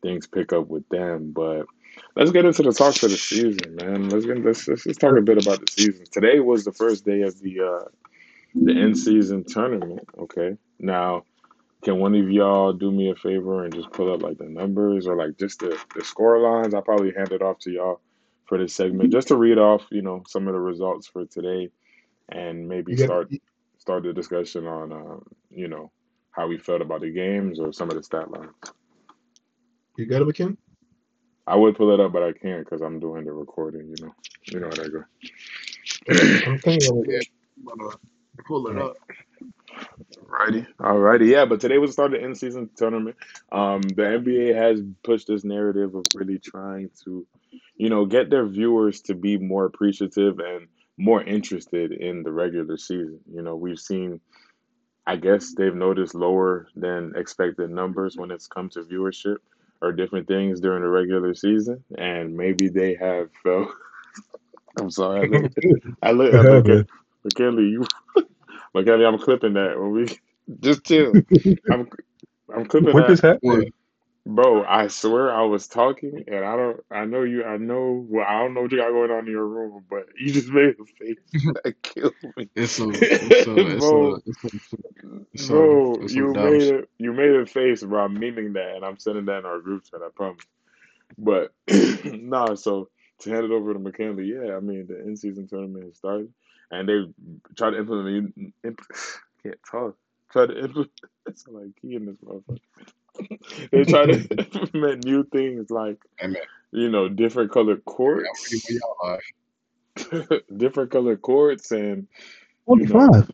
[0.00, 1.32] things pick up with them.
[1.32, 1.66] But
[2.16, 4.08] let's get into the talk for the season, man.
[4.08, 6.04] Let's get let's let's, let's talk a bit about the season.
[6.10, 7.88] Today was the first day of the uh
[8.54, 10.08] the in season tournament.
[10.18, 11.24] Okay, now
[11.82, 15.06] can one of y'all do me a favor and just pull up like the numbers
[15.06, 16.74] or like just the, the score lines?
[16.74, 18.00] I'll probably hand it off to y'all
[18.46, 21.70] for this segment just to read off, you know, some of the results for today
[22.28, 23.32] and maybe start
[23.78, 25.90] start the discussion on um, you know,
[26.30, 28.52] how we felt about the games or some of the stat lines.
[29.96, 30.56] you got it, McKin?
[31.46, 33.88] I would pull it up, but I can't because I'm doing the recording.
[33.88, 34.14] You know,
[34.52, 35.04] you know how that go.
[36.46, 37.26] I'm thinking of Yeah, it.
[37.70, 37.96] I'm gonna
[38.46, 38.96] pull it up.
[40.30, 41.44] Alrighty, alrighty, yeah.
[41.46, 43.16] But today was the start of the in-season tournament.
[43.52, 47.26] Um, the NBA has pushed this narrative of really trying to,
[47.76, 52.76] you know, get their viewers to be more appreciative and more interested in the regular
[52.76, 53.20] season.
[53.32, 54.20] You know, we've seen,
[55.06, 59.38] I guess they've noticed lower than expected numbers when it's come to viewership
[59.82, 63.70] or different things during the regular season, and maybe they have felt.
[64.78, 65.52] I'm sorry, I look,
[66.02, 66.88] I look, I Yeah, look at man.
[67.24, 67.64] McKinley.
[67.64, 67.84] You,
[68.74, 70.08] McKinley, I'm clipping that when we
[70.60, 71.20] just chill.
[71.70, 71.88] I'm
[72.54, 73.72] I'm clipping What that, just happened?
[74.26, 74.64] Bro.
[74.64, 76.80] I swear I was talking, and I don't.
[76.90, 77.44] I know you.
[77.44, 78.06] I know.
[78.08, 80.48] Well, I don't know what you got going on in your room, but you just
[80.50, 81.18] made a face
[81.64, 82.88] that killed me, It's a,
[83.22, 83.92] it's a, it's bro.
[83.92, 84.50] a, it's a,
[85.34, 86.74] it's a, Bro, it's you dumb made shit.
[86.74, 88.04] a you made a face, bro.
[88.04, 90.00] I'm meaning that, and I'm sending that in our group chat.
[90.02, 90.44] I promise.
[91.18, 91.52] But
[92.04, 95.86] nah, so to hand it over to McKinley, yeah, I mean the in season tournament
[95.86, 96.32] has started,
[96.70, 97.02] and they
[97.56, 98.34] tried to implement.
[98.64, 98.80] Imp,
[99.42, 99.96] can't talk.
[100.32, 100.92] Try to implement.
[101.26, 102.58] It's like key in this motherfucker.
[103.70, 104.28] They try to
[104.60, 109.20] implement new things like Hey man, you know different colored I'm ready courts, y'all are.
[110.56, 112.06] different colored courts, and
[112.68, 113.30] you know 25.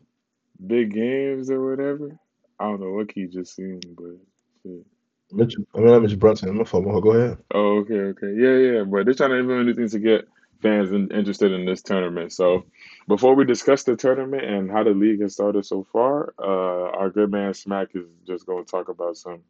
[0.65, 2.17] big games or whatever.
[2.59, 4.17] I don't know what he just seen, but
[4.63, 4.85] shit.
[5.31, 6.57] Mitch, I mean, not Mitch Brunson.
[6.57, 6.83] My fault.
[6.83, 7.37] Go ahead.
[7.53, 8.33] Oh, okay, okay.
[8.35, 8.83] Yeah, yeah.
[8.83, 10.27] But they're trying to implement new things to get
[10.61, 12.33] fans in, interested in this tournament.
[12.33, 12.65] So
[13.07, 17.09] before we discuss the tournament and how the league has started so far, uh, our
[17.09, 19.41] good man Smack is just going to talk about some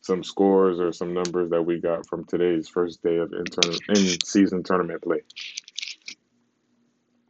[0.00, 4.18] some scores or some numbers that we got from today's first day of intern in
[4.24, 5.20] season tournament play.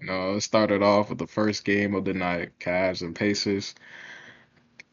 [0.00, 3.74] No, it started off with the first game of the night, Cavs and Pacers.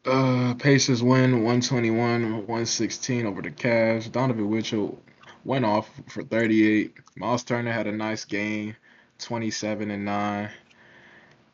[0.03, 4.11] Uh, Pacers win 121-116 over the Cavs.
[4.11, 5.01] Donovan Mitchell
[5.43, 6.95] went off for 38.
[7.17, 8.75] Myles Turner had a nice game,
[9.19, 10.49] 27 and 9.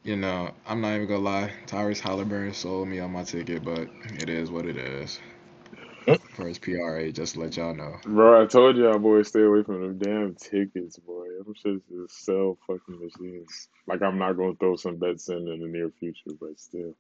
[0.04, 3.88] You know, I'm not even gonna lie, Tyrese Halliburton sold me on my ticket, but
[4.16, 5.20] it is what it is.
[6.34, 7.96] For his PRA, just to let y'all know.
[8.06, 11.26] Bro, I told y'all boys stay away from them damn tickets, boy.
[11.46, 13.70] I'm just just sell fucking machines.
[13.88, 16.96] Like I'm not gonna throw some bets in in the near future, but still,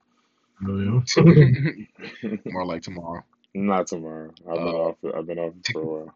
[0.67, 2.31] Oh, yeah.
[2.51, 3.23] More like tomorrow.
[3.55, 4.31] not tomorrow.
[4.47, 4.95] I've been Uh, off.
[5.15, 6.15] I've been off for a while.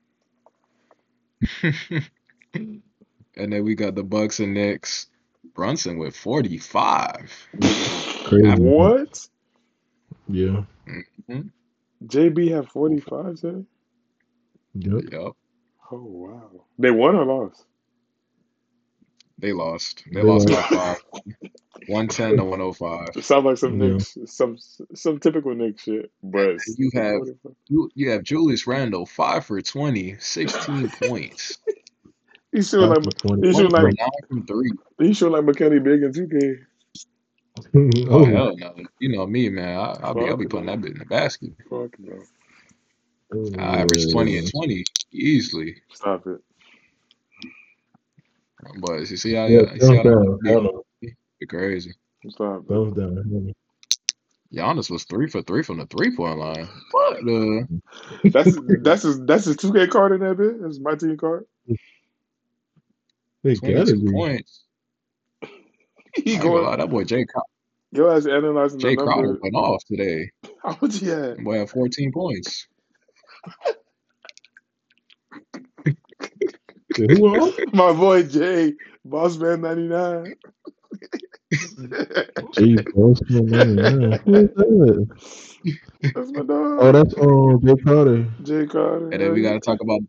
[3.37, 5.07] and then we got the Bucks and Knicks.
[5.53, 7.49] Brunson with 45.
[8.23, 8.49] Crazy.
[8.57, 9.27] What?
[10.27, 10.63] Yeah.
[11.29, 11.49] Mhm.
[12.07, 13.63] JB had 45 today?
[14.75, 15.03] Yep.
[15.11, 15.31] Yep.
[15.91, 16.49] Oh wow.
[16.79, 17.65] They won or lost?
[19.37, 20.03] They lost.
[20.11, 21.03] They They lost by five.
[21.87, 23.09] 110 to 105.
[23.15, 23.89] It sounds like some Yeah.
[23.89, 24.57] Knicks, some
[24.95, 27.21] some typical Knicks shit, but You have
[27.67, 31.57] you, you have Julius Randle, 5 for 20, 16 points.
[32.51, 33.47] He shooting Five like for 20.
[33.47, 33.93] he 1 shooting like 9
[34.29, 34.71] from 3.
[34.99, 36.57] he shooting like McKenny Big in 2K.
[37.59, 38.13] Mm-hmm.
[38.13, 38.75] Oh, oh, hell no.
[38.99, 39.77] You know me, man.
[39.77, 41.51] I, I'll be I'll be putting that bit in the basket.
[41.69, 42.21] Fuck no.
[43.59, 45.81] I average 20 and 20 easily.
[45.93, 46.41] Stop it.
[48.79, 50.73] But you see how Yeah, you see thumbs how that down.
[51.03, 51.07] I
[51.39, 51.93] be crazy.
[52.29, 52.67] Stop it.
[52.69, 53.53] Thumbs down.
[54.53, 56.67] Giannis was three for three from the three point line.
[56.91, 57.81] What the?
[58.25, 60.61] That's that's his that's his two K card in that bit.
[60.61, 61.45] That's my team card.
[63.43, 64.11] They gotta 22 be.
[64.11, 64.64] points.
[66.15, 67.43] He I ain't gonna lie, that boy Jay Crow-
[67.91, 70.29] Yo, ass analyzing the Jae Crowder went off today.
[70.63, 71.37] How much he had?
[71.43, 72.67] Boy had 14 points.
[76.97, 77.55] Yeah, Who went off?
[77.73, 78.75] My boy Jay,
[79.07, 80.35] Bossman ninety nine.
[82.53, 84.19] Jeez, Boss Man 99.
[84.25, 85.07] Who is that?
[86.15, 86.47] That's my dog.
[86.79, 88.25] Oh, that's um Jay Carter.
[88.43, 89.11] Jay Carter.
[89.11, 90.01] And then we gotta talk about.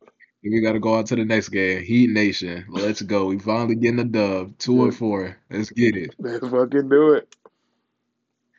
[0.50, 1.82] We gotta go on to the next game.
[1.82, 2.64] Heat Nation.
[2.68, 3.26] Let's go.
[3.26, 4.56] We finally getting a dub.
[4.58, 5.36] Two and four.
[5.50, 6.14] Let's get it.
[6.18, 7.34] Let's fucking do it.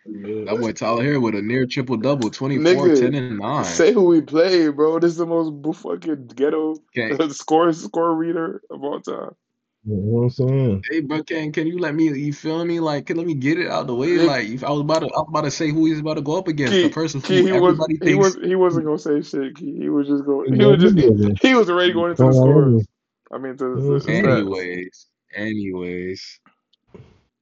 [0.05, 3.63] That boy Tyler Herro with a near triple double, 24, Nigga, 10, and 9.
[3.65, 4.99] Say who we play, bro.
[4.99, 9.35] This is the most fucking ghetto Can, score score reader of all time.
[9.87, 10.83] You know what I'm saying?
[10.89, 12.05] hey, bro, can can you let me?
[12.05, 12.79] You feel me?
[12.81, 14.17] Like, can let me get it out the way?
[14.17, 16.21] Like, if I was about to, I was about to say who he's about to
[16.21, 18.35] go up against, Key, the person who Key, he was everybody he thinks.
[18.35, 19.55] was he wasn't gonna say shit.
[19.55, 19.77] Key.
[19.79, 20.53] He was just going.
[20.53, 21.39] He Yeah, was just he did.
[21.41, 22.87] he was already going into the on, scores.
[23.31, 24.11] I mean, to the, Yeah, the.
[24.13, 26.39] Anyways, anyways,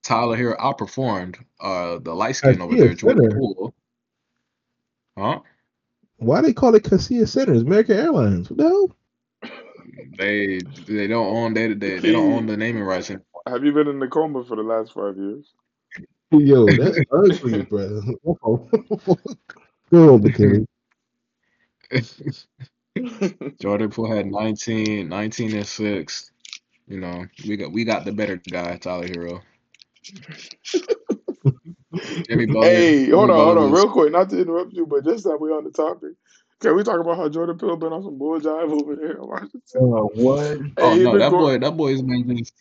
[0.04, 3.38] Tyler Herro outperformed uh the light skin over Garcia there, Jordan Center.
[3.40, 3.74] Poole.
[5.18, 5.40] Huh?
[6.18, 7.62] Why they call it Kaseya Centers?
[7.64, 8.50] American Airlines.
[8.50, 8.96] What the hell?
[10.18, 13.10] They they don't own they they, they don't own the naming rights.
[13.10, 13.26] anymore.
[13.48, 15.54] Have you been in the coma for the last five years?
[16.32, 18.02] Yo, that's ugly, bro.
[19.92, 20.66] Go over, Kelly.
[23.62, 26.32] Jordan Poole had 19, 19 and six.
[26.88, 29.42] You know, we got we got the better guy, Tyler Herro.
[32.28, 32.70] Jimmy Butler.
[32.70, 35.40] Hey, hold Jimmy on, hold on, real quick, not to interrupt you, but just that
[35.40, 36.12] we're on the topic.
[36.62, 39.18] Can we talk about how Jordan Poole been on some bull jive over there?
[39.76, 39.80] Uh,
[40.16, 40.58] what?
[40.78, 42.54] Oh Hey, he no, that go- boy, that boy's been just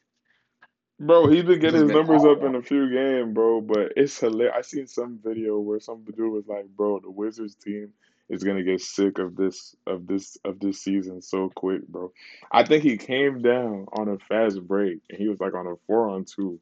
[1.01, 2.47] Bro, he's been getting He's his been numbers up awful.
[2.47, 3.61] in a few games, bro.
[3.61, 4.55] But it's hilarious.
[4.57, 7.93] I seen some video where some dude was like, "Bro, the Wizards team
[8.29, 12.13] is gonna get sick of this of this of this season so quick, bro."
[12.53, 15.75] I think he came down on a fast break and he was like on a
[15.89, 16.61] four on two,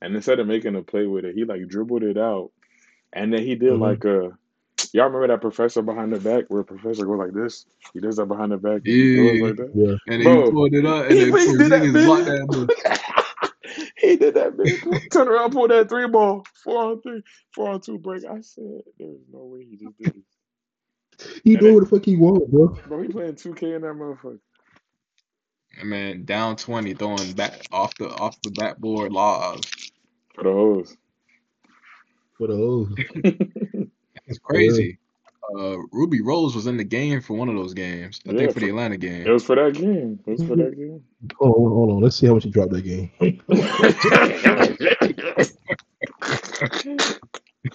[0.00, 2.50] and instead of making a play with it, he like dribbled it out,
[3.12, 3.80] and then he did Mhm.
[3.80, 4.38] like a.
[4.92, 7.66] Y'all remember that professor behind the back where professor goes like this?
[7.94, 8.82] He does that behind the back.
[8.86, 9.40] and he goes Yeah.
[9.40, 9.72] like that.
[9.74, 9.96] Yeah.
[10.08, 12.26] and then Bro, he pulled it up and He, then he did that, Porzingis blocked
[12.26, 12.70] that
[13.98, 15.10] he did that, bitch.
[15.12, 17.22] Turn around, pull that three ball, four on three,
[17.54, 18.24] four on two break.
[18.24, 20.24] I said, there's no way he just did this.
[21.44, 22.76] He And do what the fuck he want, bro.
[22.86, 24.40] Bro, he playing 2K in that motherfucker.
[25.80, 29.68] And man, down twenty, throwing back off the off the backboard lobs.
[30.34, 30.96] For the hoes.
[32.38, 32.88] For the O's.
[34.32, 34.98] It's crazy.
[35.58, 38.20] Uh, Ruby Rose was in the game for one of those games.
[38.26, 39.30] I Yeah, think for the for- Atlanta It game.
[39.30, 40.18] was for that game.
[40.26, 41.04] It was for that game.
[41.38, 42.00] Hold on, hold on.
[42.00, 43.10] Let's see how much he dropped that game.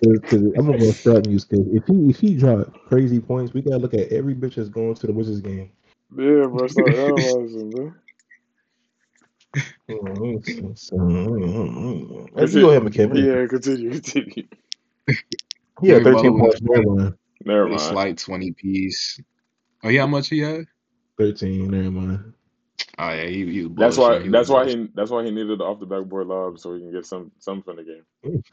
[0.03, 1.45] Cause, 'cause I'm gonna start news.
[1.45, 4.67] Cause if he if he dropped crazy points, we gotta look at every bitch that's
[4.69, 5.71] going to the Wizards game.
[6.17, 6.67] yeah, bro.
[6.67, 7.93] Start analyzing, bro.
[9.89, 10.61] Hold let me see.
[10.75, 10.95] So,
[12.33, 13.25] Let's go ahead, McKinnon.
[13.25, 14.43] Yeah, continue, continue.
[15.81, 16.61] He had 13 Butler points.
[16.61, 17.13] Never mind.
[17.45, 17.81] Never A mind.
[17.81, 19.19] slight twenty piece.
[19.83, 20.65] Oh, yeah, how much he had?
[21.19, 21.69] 13.
[21.69, 22.33] Never mind.
[22.99, 24.19] Oh yeah, he, he was That's why.
[24.21, 24.81] He That's was why bullshitting.
[24.87, 24.91] he.
[24.95, 27.61] That's why he needed the off the backboard lob so he can get some some
[27.61, 28.43] from the game.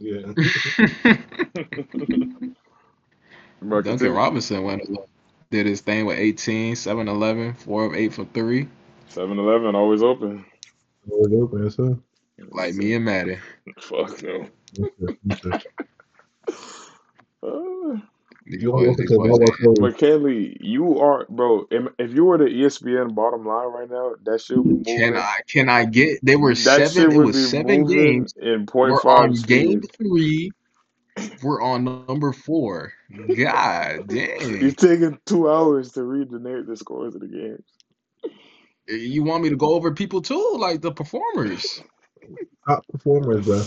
[0.00, 0.32] yeah.
[3.62, 4.12] Bro, Duncan continue.
[4.16, 4.82] Robinson went
[5.50, 8.68] did his thing with 18, 7 11, 4 of 8 for 3,
[9.10, 10.44] 7-Eleven always open.
[11.10, 11.96] Always open, yes, sir.
[12.50, 13.38] like me and Maddie.
[13.80, 14.46] Fuck no.
[16.48, 16.92] Yes, sir.
[17.12, 18.02] Yes, sir.
[18.46, 21.66] These You boys, want these to boys, talk they- about McKinley, you are bro.
[21.70, 24.96] If if you were the ESPN bottom line right now, that shit would be.
[24.96, 28.34] Can I can I get there were that seven shit it was be seven games.
[28.40, 30.50] in point We're five on game three.
[31.42, 32.92] We're on number four.
[33.36, 34.58] God dang.
[34.60, 37.64] He's taking two hours to read the name, the scores of the games.
[38.88, 40.56] You want me to go over people too?
[40.58, 41.82] Like the performers.
[42.66, 43.62] top performers, bro.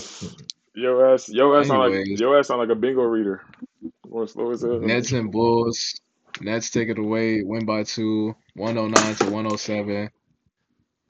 [0.75, 2.19] Yo ass, yo ass sound like Anyways.
[2.19, 3.41] yo ass sound like a bingo reader.
[4.09, 4.79] More slow as hell.
[4.79, 5.99] Nets and Bulls.
[6.41, 10.09] Nets take it away, win by two, 109 to 107.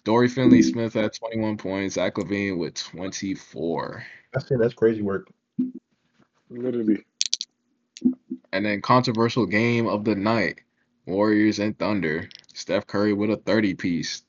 [0.03, 1.95] Dorian Finney-Smith had 21 points.
[1.95, 4.05] Zach LaVine with 24.
[4.35, 5.27] I think that's crazy work.
[6.51, 7.03] Literally.
[8.53, 10.61] And then controversial game of the night.
[11.07, 12.29] Warriors and Thunder.
[12.53, 14.21] Steph Curry with a 30 piece.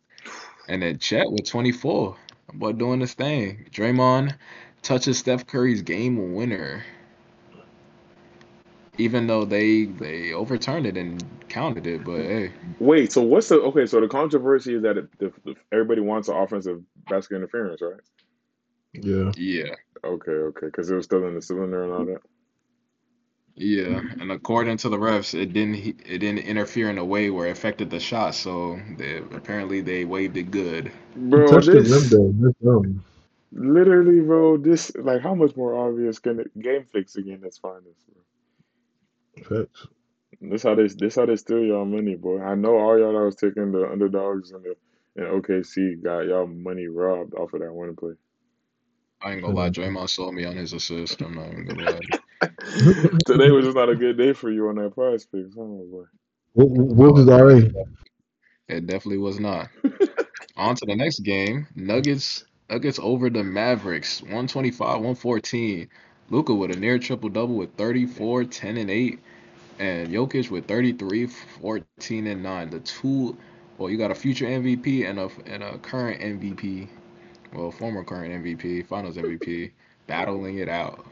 [0.67, 2.17] And then Chet with 24.
[2.55, 3.67] Boy doing this thing.
[3.71, 4.35] Draymond
[4.87, 6.85] touches Steph Curry's game winner.
[8.99, 12.53] Even though they they overturned it and counted it, but hey.
[12.79, 13.85] Wait, so what's the okay?
[13.85, 18.01] So the controversy is that it, the, the, everybody wants an offensive basket interference, right?
[18.95, 19.33] Yeah.
[19.37, 19.75] Yeah.
[20.03, 22.23] Okay, okay, because it was still in the cylinder and all that.
[23.59, 27.49] Yeah, and according to the refs, it didn't it didn't interfere in a way where
[27.49, 28.35] it affected the shot.
[28.35, 30.93] So they, apparently they waved it good.
[31.15, 32.85] Bro, touched the rim this though.
[33.57, 33.75] That's dumb.
[33.75, 34.57] literally, bro.
[34.59, 37.41] This like how much more obvious can it game fix again?
[37.43, 37.81] That's fine.
[39.43, 39.65] Bro.
[39.65, 39.87] Facts.
[40.41, 42.43] This how they this how they steal y'all money, boy.
[42.43, 44.77] I know all y'all that was taking the underdogs and the
[45.17, 48.13] and OKC got y'all money robbed off of that one play.
[49.23, 51.23] I ain't gonna lie, Draymond sold me on his assist.
[51.23, 52.01] I'm not even gonna lie.
[53.27, 56.05] Today was just not a good day for you on that PrizePicks, huh, boy?
[56.53, 57.73] What, what was already?
[58.69, 59.69] It definitely was not.
[60.57, 61.67] On to the next game.
[61.75, 64.21] Nuggets Nuggets over the Mavericks.
[64.23, 65.89] 125, 114.
[66.31, 69.19] Luka with a near triple double with 34, 10, and 8.
[69.79, 72.71] And Jokic with 33, 14, and 9.
[72.71, 73.37] The two
[73.79, 76.89] well, you got a future MVP and a and a current MVP.
[77.53, 79.73] Well, former current MVP, finals MVP,
[80.07, 81.05] battling it out.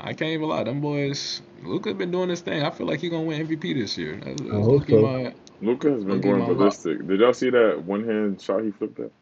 [0.00, 1.42] I can't even lie, them boys.
[1.62, 2.62] Luka been doing this thing.
[2.62, 4.16] I feel like he gonna win MVP this year.
[4.16, 5.02] That's, that's I hope so.
[5.02, 7.06] my- Luka has been going ballistic.
[7.06, 9.12] Did y'all see that one hand shot he flipped at?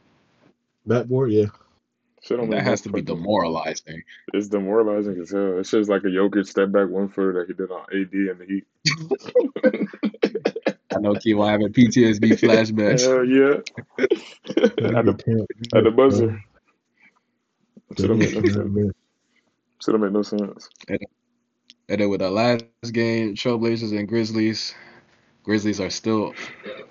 [0.87, 1.47] Backboard, yeah.
[2.23, 4.03] Shit that has no to be demoralizing.
[4.35, 5.59] It's demoralizing as hell.
[5.59, 8.37] It's just like a Jokic step back one footer that he did on AD in
[8.39, 8.67] the Heat.
[10.95, 13.07] I know Kimo having PTSD flashbacks.
[13.07, 13.63] Hell yeah.
[14.99, 16.43] at, the, at the buzzer.
[17.99, 18.95] Should have made no sense.
[19.83, 20.69] Should have made no sense.
[20.89, 24.75] And then with our last game, Trailblazers and Grizzlies.
[25.43, 26.35] Grizzlies are still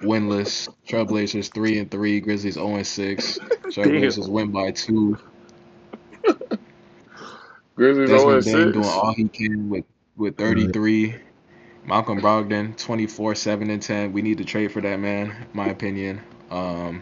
[0.02, 0.70] winless.
[0.88, 2.20] Trailblazers three and three.
[2.20, 3.38] Grizzlies zero and six.
[3.64, 5.18] Trailblazers win by two.
[7.76, 9.86] Grizzlies Desmond 0 Bane doing all he can with
[10.18, 11.16] with 33.
[11.86, 14.14] Malcolm Brogdon 24, 7 and 10.
[14.14, 16.22] We need to trade for that man, my opinion.
[16.52, 17.02] Um,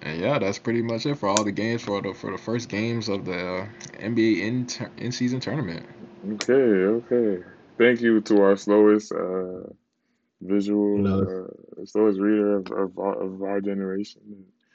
[0.00, 2.68] and yeah, that's pretty much it for all the games for the for the first
[2.68, 3.66] games of the
[3.98, 5.86] NBA in in season tournament.
[6.34, 7.44] Okay, okay.
[7.82, 9.64] Thank you to our slowest uh,
[10.40, 11.20] visual, No.
[11.80, 14.20] uh, slowest reader of, of, our- of our generation.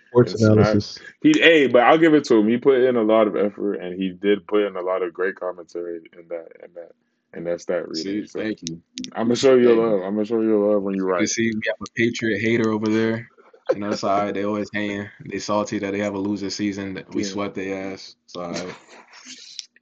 [0.10, 0.58] Sports It's smack.
[0.58, 1.00] analysis.
[1.22, 2.48] He, hey, but I'll give it to him.
[2.48, 5.14] He put in a lot of effort, and he did put in a lot of
[5.14, 6.92] great commentary in that, in that,
[7.34, 8.24] in that Really, reading.
[8.24, 8.82] See, So thank you.
[9.14, 10.02] I'm gonna show you Thank love.
[10.04, 11.30] I'm gonna show you love when you You write.
[11.30, 13.28] see, we have a Patriot hater over there.
[13.74, 14.34] And that's all right.
[14.34, 15.10] They always hanging.
[15.30, 16.94] They salty that they have a loser season.
[16.94, 17.28] That we Yeah.
[17.28, 18.16] swept their ass.
[18.26, 18.76] It's all right.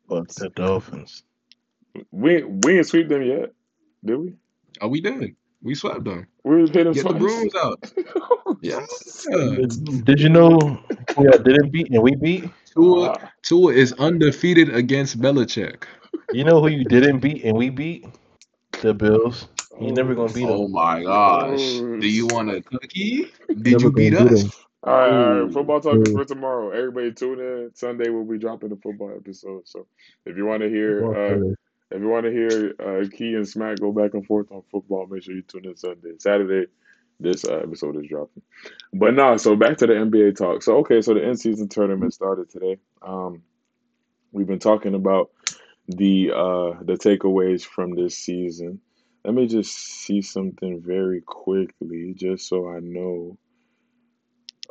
[0.09, 1.23] But the Dolphins.
[2.11, 3.53] We we didn't sweep them yet,
[4.03, 4.33] did we?
[4.81, 5.35] Oh, we did.
[5.61, 6.27] We swept them.
[6.43, 7.91] We hit them Get the brooms out.
[8.61, 8.85] Yeah.
[10.03, 10.57] Did you know
[11.15, 12.49] who I didn't beat and we beat?
[12.73, 15.85] Tua, Tua is undefeated against Belichick.
[16.31, 18.05] You know who you didn't beat and we beat?
[18.81, 19.47] The Bills.
[19.79, 20.71] You never gonna beat Oh them.
[20.73, 21.59] my gosh.
[21.59, 21.99] Oh.
[21.99, 23.31] Do you want a cookie?
[23.47, 24.43] Did Never you beat gonna beat us?
[24.43, 24.51] 'em.
[24.83, 25.43] All right, all Ooh.
[25.45, 25.53] right.
[25.53, 26.17] Football talk is Ooh.
[26.17, 26.69] for tomorrow.
[26.69, 27.71] Everybody tune in.
[27.73, 29.67] Sunday we'll be dropping the football episode.
[29.67, 29.87] So
[30.25, 31.39] if you want to hear, uh,
[31.91, 35.07] if you want to hear uh, Key and Smack go back and forth on football,
[35.07, 36.13] make sure you tune in Sunday.
[36.17, 36.67] Saturday,
[37.19, 38.41] this uh, episode is dropping.
[38.93, 40.63] But no, so back to the NBA talk.
[40.63, 42.77] So okay, so the in season tournament started today.
[43.01, 43.43] Um,
[44.31, 45.31] we've been talking about
[45.87, 48.81] the uh the takeaways from this season.
[49.23, 53.37] Let me just see something very quickly, just so I know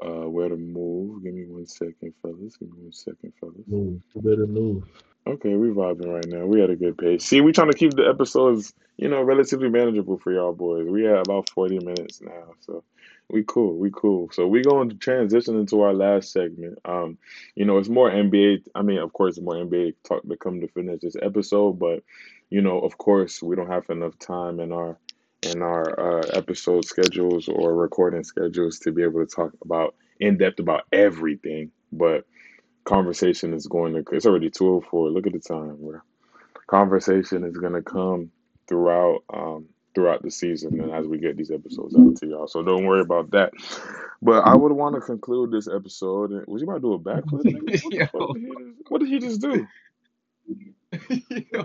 [0.03, 1.23] uh where to move.
[1.23, 2.57] Give me one second, fellas.
[2.57, 3.67] Give me one second, fellas.
[3.67, 4.03] Move.
[4.15, 4.85] You better move.
[5.27, 6.45] Okay, we vibing right now.
[6.45, 7.25] We had a good pace.
[7.25, 10.87] See, we trying to keep the episodes, you know, relatively manageable for y'all boys.
[10.87, 12.85] We had about forty minutes now, so
[13.31, 13.77] we cool.
[13.79, 14.29] We cool.
[14.33, 16.79] So we going to transition into our last segment.
[16.85, 17.16] Um,
[17.55, 18.64] you know, it's more NBA.
[18.75, 22.03] I mean, of course, more NBA talk to come to finish this episode, but
[22.51, 24.99] you know, of course, we don't have enough time in our
[25.43, 30.37] in our uh, episode schedules or recording schedules to be able to talk about in
[30.37, 31.70] depth about everything.
[31.93, 32.27] But
[32.85, 36.01] conversation is going to it's already 204 look at the time bro
[36.66, 38.30] conversation is going to come
[38.66, 42.62] throughout um throughout the season and as we get these episodes out to y'all so
[42.62, 43.53] don't worry about that.
[44.20, 46.99] But i would want to conclude this episode and was you about to do a
[46.99, 48.14] backflip what, did he just,
[48.89, 49.66] what did he just do?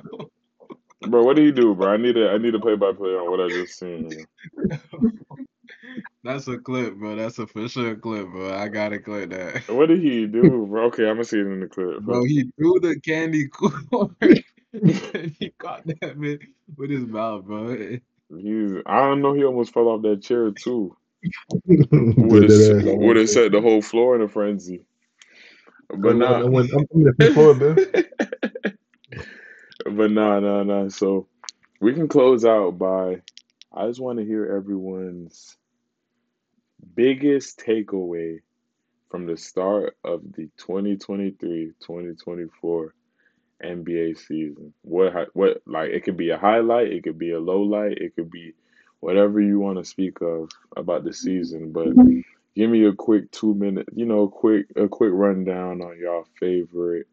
[1.01, 1.93] Bro what did he do bro?
[1.93, 4.28] I need a i need a play-by-play on what i just seen
[6.24, 7.15] That's a clip, bro.
[7.15, 8.53] That's a for sure clip, bro.
[8.53, 9.63] I gotta clip that.
[9.70, 12.43] what did he do bro okay i'm gonna see it in the clip Bro, he
[12.57, 14.43] threw the candy corn and
[15.39, 16.39] he caught that man
[16.78, 17.76] with his mouth, bro.
[17.76, 19.34] He's, I don't know.
[19.34, 20.95] He almost fell off that chair too.
[21.65, 24.86] Would Would have would have set the whole floor in a frenzy.
[25.89, 27.76] But I nah, I'm, I'm the floor, man.
[29.95, 30.89] but nah, nah, nah.
[30.89, 31.28] So
[31.82, 33.22] we can close out by.
[33.74, 35.57] I just want to hear everyone's
[36.96, 38.40] biggest takeaway
[39.10, 42.90] from the start of the 2023-2024
[43.64, 44.74] NBA season?
[44.82, 48.16] What what like it could be a highlight, it could be a low light, it
[48.16, 48.54] could be
[49.00, 51.98] whatever you want to speak of about the season, but
[52.56, 57.08] give me a quick two minute, you know, quick a quick rundown on y'all favorite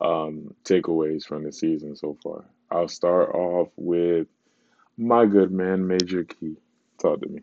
[0.00, 2.44] um, takeaways from the season so far.
[2.70, 4.28] I'll start off with
[4.96, 6.56] my good man, Major Key.
[6.98, 7.42] Talk to me.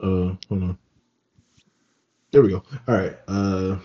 [0.00, 0.78] Uh, hold on.
[2.32, 2.62] There we go.
[2.88, 3.16] All right.
[3.28, 3.76] Uh,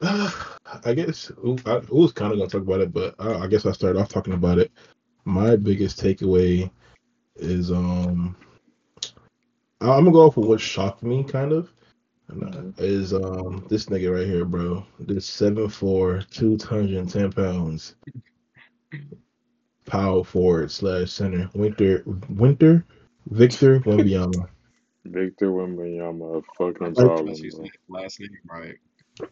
[0.84, 1.30] I guess
[1.66, 4.08] I, was kind of gonna talk about it, but I, I guess I started off
[4.08, 4.72] talking about it.
[5.24, 6.70] My biggest takeaway
[7.36, 8.36] is um,
[9.80, 11.72] I'm gonna go off of what shocked me, kind of.
[12.78, 14.84] Is um this nigga right here, bro?
[14.98, 17.96] This seven four, two hundred and ten pounds,
[19.86, 21.50] power forward slash center.
[21.54, 22.84] Winter, Winter,
[23.26, 24.48] Victor Wembanyama.
[25.04, 27.34] Victor Wembanyama, fucking problem.
[27.88, 28.76] Last name right.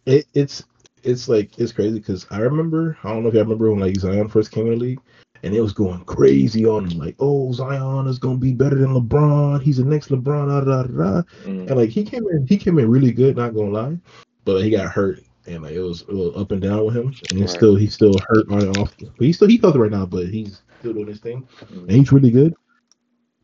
[0.06, 0.64] It, it's
[1.02, 3.96] it's like it's crazy because I remember I don't know if you remember when like
[3.96, 5.00] Zion first came in the league
[5.42, 8.94] and it was going crazy on him like oh Zion is gonna be better than
[8.94, 11.66] LeBron he's the next LeBron da da da mm.
[11.66, 13.98] and like he came in he came in really good not gonna lie
[14.44, 17.06] but he got hurt and like it was a little up and down with him
[17.30, 17.50] and he's right.
[17.50, 20.28] still he's still hurt on and off but he's still he's healthy right now but
[20.28, 21.78] he's still doing his thing mm.
[21.82, 22.54] and he's really good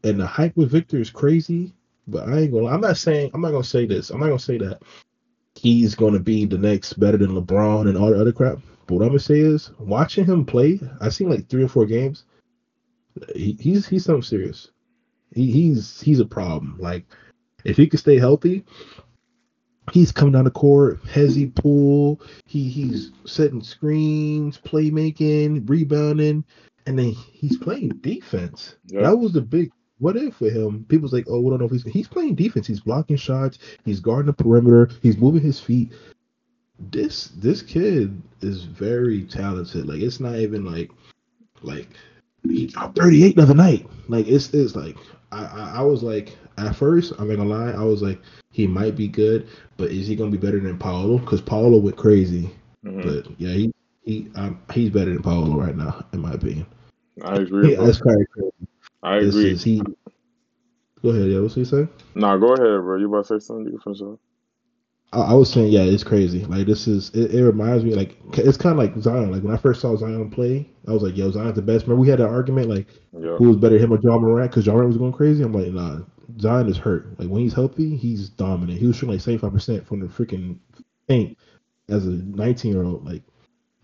[0.07, 1.73] and the hype with Victor is crazy
[2.09, 4.39] but I ain't gonna I'm not saying I'm not gonna say this I'm not gonna
[4.39, 4.81] say that
[5.57, 8.59] he's going to be the next better than LeBron and all the other crap.
[8.87, 11.87] But what I'm gonna say is, watching him play, I've seen like three or four
[11.87, 12.25] games.
[13.35, 14.71] He, he's he's something serious.
[15.35, 16.77] He, he's he's a problem.
[16.79, 17.05] Like
[17.65, 18.65] if he could stay healthy,
[19.93, 22.21] he's coming down the court, hezzy pull.
[22.47, 26.45] He he's setting screens, playmaking, rebounding,
[26.87, 28.77] and then he's playing defense.
[28.87, 29.03] Yep.
[29.03, 30.85] That was the big what if for him?
[30.89, 32.67] People's like, oh, we don't know if he's he's playing defense.
[32.67, 33.59] He's blocking shots.
[33.85, 34.91] He's guarding the perimeter.
[35.03, 35.93] He's moving his feet.
[36.79, 39.87] This this kid is very talented.
[39.87, 40.91] Like it's not even like
[41.63, 41.89] like
[42.45, 43.87] he dropped 38 the other night.
[44.09, 44.97] Like it's it's like
[45.33, 48.21] I, I, I was like at first I'm not gonna lie I was like
[48.51, 51.19] he might be good, but is he gonna be better than Paolo?
[51.19, 52.51] Because Paolo went crazy.
[52.85, 53.03] Mm-hmm.
[53.03, 53.73] But yeah, he
[54.03, 56.67] he um, he's better than Paolo right now in my opinion.
[57.25, 57.73] I agree.
[57.73, 58.69] Yeah, that's kind of crazy.
[59.07, 59.53] I this agree.
[59.53, 59.81] Is, he,
[61.01, 61.39] go ahead, yeah.
[61.39, 61.87] What's he say?
[62.17, 62.99] Nah, go ahead, bro.
[62.99, 63.65] You about to say something?
[63.65, 64.19] You can finish up.
[65.13, 66.45] I, I was saying, yeah, it's crazy.
[66.45, 69.31] Like this is, it, it reminds me, like it's kind of like Zion.
[69.31, 71.85] Like when I first saw Zion play, I was like, yo, Zion's the best.
[71.85, 73.37] Remember we had an argument like yeah.
[73.37, 74.51] who was better, him or Ja Morant?
[74.51, 75.45] Because Ja Morant was going crazy.
[75.45, 76.01] I'm like, nah,
[76.41, 77.17] Zion is hurt.
[77.21, 78.81] Like when he's healthy, he's dominant.
[78.81, 80.59] He was shooting like 75 percent from the freaking
[81.07, 81.39] paint
[81.89, 83.07] as a 19 year old.
[83.07, 83.23] Like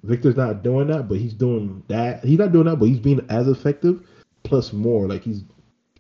[0.03, 2.25] Victor's not doing that, but he's doing that.
[2.25, 4.05] He's not doing that, but he's being as effective
[4.43, 5.07] plus more.
[5.07, 5.45] Like he's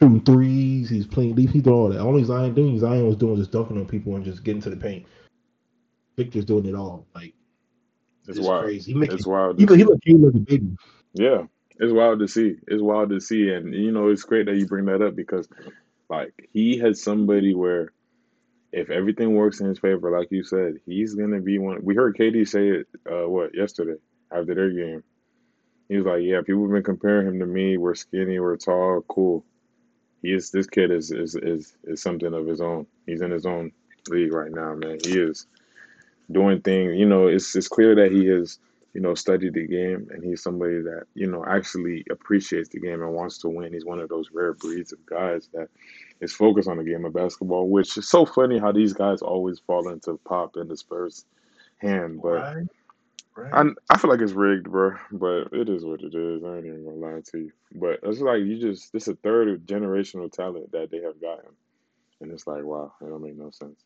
[0.01, 2.01] shooting threes, he's playing deep, he's doing all that.
[2.01, 4.76] Only Zion doing Zion was doing just dunking on people and just getting to the
[4.76, 5.07] paint.
[6.16, 7.07] Victor's doing it all.
[7.14, 7.34] Like
[8.28, 8.64] it's, it's wild.
[8.64, 8.93] Crazy.
[8.93, 9.59] He makes, it's wild.
[9.59, 10.76] He, he look he look a baby.
[11.14, 11.45] Yeah,
[11.78, 12.57] it's wild to see.
[12.66, 15.49] It's wild to see, and you know it's great that you bring that up because,
[16.09, 17.93] like, he has somebody where,
[18.72, 21.84] if everything works in his favor, like you said, he's gonna be one.
[21.84, 22.86] We heard KD say it.
[23.11, 25.03] Uh, what yesterday after their game?
[25.93, 27.76] He was like, "Yeah, people have been comparing him to me.
[27.76, 29.45] We're skinny, we're tall, cool.
[30.22, 30.51] He is.
[30.51, 32.86] This kid is is is is something of his own.
[33.05, 33.72] He's in his own
[34.09, 34.97] league right now, man.
[35.05, 35.47] He is
[36.30, 36.97] doing things.
[36.97, 38.59] You know, it's it's clear that he has
[38.95, 43.03] you know studied the game, and he's somebody that you know actually appreciates the game
[43.03, 43.74] and wants to win.
[43.74, 45.68] He's one of those rare breeds of guys that
[46.22, 49.59] is focused on the game of basketball, which is so funny how these guys always
[49.59, 51.26] fall into Pop and the Spurs
[51.82, 52.40] hand, but.
[52.40, 52.66] Right.
[53.52, 56.44] I I feel like it's rigged, bro, but it is what it is.
[56.44, 57.52] I ain't even gonna lie to you.
[57.74, 61.50] But it's like you just this a third of generational talent that they have gotten,
[62.20, 63.80] and it's like wow, it don't make no sense.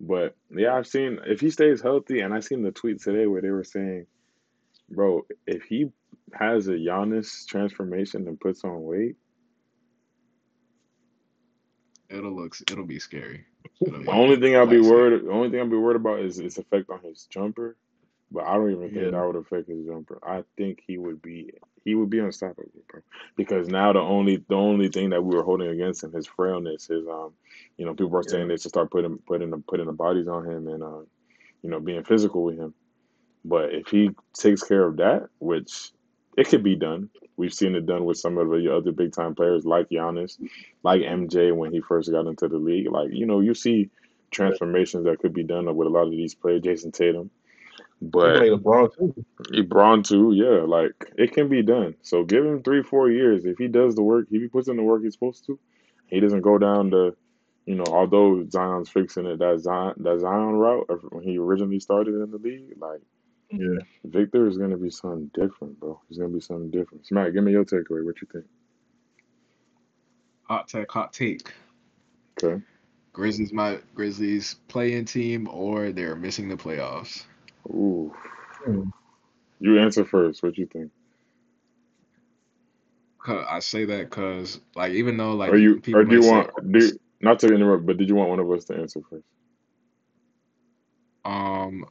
[0.00, 3.42] But yeah, I've seen if he stays healthy, and I seen the tweet today where
[3.42, 4.06] they were saying,
[4.90, 5.90] bro, if he
[6.32, 9.16] has a Giannis transformation and puts on weight,
[12.10, 13.46] it'll look it'll be scary.
[13.80, 16.20] It'll be the only thing I'll be worried, the only thing I'll be worried about
[16.20, 17.76] is its effect on his jumper
[18.34, 19.10] but I don't even think yeah.
[19.10, 20.18] that would affect his jumper.
[20.22, 21.52] I think he would be
[21.84, 23.00] he would be unstoppable, bro.
[23.36, 26.90] Because now the only the only thing that we were holding against him, his frailness,
[26.90, 27.32] is um,
[27.78, 28.48] you know, people are saying yeah.
[28.48, 31.02] they should start putting putting the putting the bodies on him and uh,
[31.62, 32.74] you know, being physical with him.
[33.44, 35.92] But if he takes care of that, which
[36.36, 37.10] it could be done.
[37.36, 40.38] We've seen it done with some of the other big time players like Giannis,
[40.82, 42.90] like MJ when he first got into the league.
[42.90, 43.90] Like, you know, you see
[44.30, 47.30] transformations that could be done with a lot of these players, Jayson Tatum.
[48.02, 49.24] But LeBron too.
[49.52, 50.64] LeBron too, yeah.
[50.66, 51.94] Like it can be done.
[52.02, 53.44] So give him three, four years.
[53.44, 55.58] If he does the work, if he puts in the work he's supposed to,
[56.06, 57.16] he doesn't go down the,
[57.66, 62.14] you know, although Zion's fixing it, that Zion, that Zion route when he originally started
[62.14, 63.00] in the league, like
[63.50, 63.78] Yeah.
[64.04, 66.00] Victor is gonna be something different, bro.
[66.08, 67.06] He's gonna be something different.
[67.06, 68.04] Smack, give me your takeaway.
[68.04, 68.44] What you think?
[70.42, 71.52] Hot take, hot take.
[72.42, 72.62] Okay.
[73.12, 77.24] Grizzlies my Grizzlies playing team or they're missing the playoffs.
[77.68, 78.12] Ooh.
[78.64, 78.82] Hmm.
[79.60, 80.42] You answer first.
[80.42, 80.90] What you think?
[83.26, 86.28] I say that because like even though like Or you people or do you say
[86.28, 89.24] want do not to interrupt, but did you want one of us to answer first?
[91.24, 91.86] um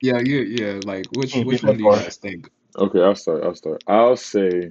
[0.00, 2.48] yeah yeah yeah like which Hmm, which one do you guys think?
[2.76, 3.42] Okay, I'll start.
[3.42, 3.82] I'll start.
[3.88, 4.70] I'll say.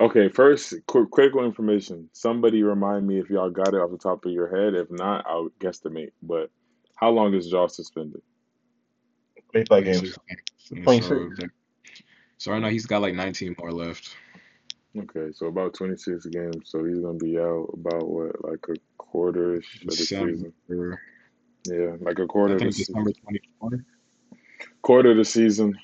[0.00, 2.10] Okay, first, quick, critical information.
[2.12, 4.74] Somebody remind me if y'all got it off the top of your head.
[4.74, 6.10] If not, I'll guesstimate.
[6.20, 6.50] But
[6.94, 8.22] how long is Ja suspended?
[9.52, 10.00] 25 games.
[10.00, 10.42] 26 games.
[10.84, 11.40] 26.
[11.40, 11.46] So,
[12.38, 14.16] so right now he's got like 19 more left.
[14.96, 16.70] Okay, so about 26 games.
[16.70, 20.52] So he's gonna be out about what, like a quarter-ish of the season.
[20.68, 21.00] December,
[21.66, 23.04] Yeah, like a quarter of the think season.
[23.04, 23.12] December
[23.60, 23.84] 24.
[24.82, 25.74] Quarter of the season.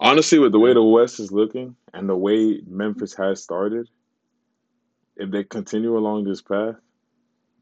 [0.00, 3.88] Honestly, with the way the West is looking and the way Memphis has started,
[5.16, 6.76] if they continue along this path,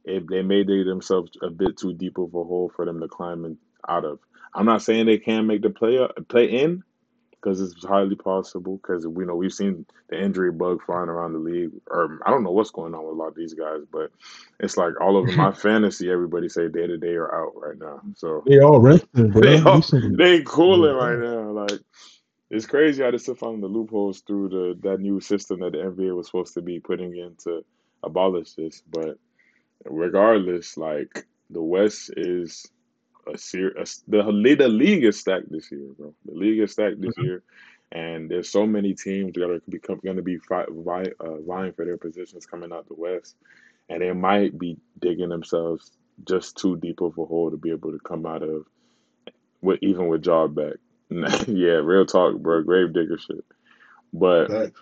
[0.06, 3.08] if they may dig themselves a bit too deep of a hole for them to
[3.08, 4.20] climb in, out of.
[4.54, 6.82] I'm not saying they can't make the play uh, play in
[7.32, 11.38] because it's highly possible because we know we've seen the injury bug flying around the
[11.38, 11.70] league.
[11.88, 14.10] Or I don't know what's going on with a lot of these guys, but
[14.60, 18.00] it's like all over my fantasy, everybody say day to day are out right now.
[18.14, 19.82] So They all resting, they all,
[20.16, 21.50] they cooling right now.
[21.50, 21.80] Like
[22.50, 25.78] it's crazy how they still finding the loopholes through the that new system that the
[25.78, 27.64] NBA was supposed to be putting in to
[28.02, 28.82] abolish this.
[28.88, 29.18] But
[29.84, 32.66] regardless, like the West is
[33.32, 34.02] a serious.
[34.08, 36.14] The the league is stacked this year, bro.
[36.24, 37.42] The league is stacked this year,
[37.92, 41.72] and there's so many teams that are become going to be fight, vi, uh, vying
[41.72, 43.36] for their positions coming out the West,
[43.88, 45.92] and they might be digging themselves
[46.26, 48.66] just too deep of a hole to be able to come out of.
[49.62, 50.74] With even with job back,
[51.48, 52.62] yeah, real talk, bro.
[52.62, 53.44] Grave digger shit.
[54.12, 54.72] But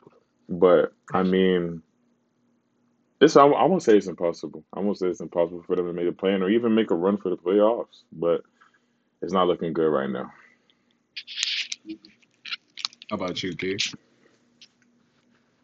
[0.48, 1.82] but I mean,
[3.24, 4.64] it's I, I won't say it's impossible.
[4.72, 6.94] I won't say it's impossible for them to make a plan or even make a
[6.94, 8.02] run for the playoffs.
[8.12, 8.42] But
[9.22, 10.30] it's not looking good right now.
[13.10, 13.94] How about you, Keith?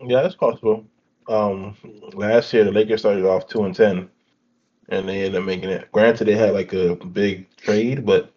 [0.01, 0.87] Yeah, that's possible.
[1.29, 1.77] Um,
[2.15, 4.09] last year the Lakers started off two and ten,
[4.89, 5.91] and they ended up making it.
[5.93, 8.33] Granted, they had like a big trade, but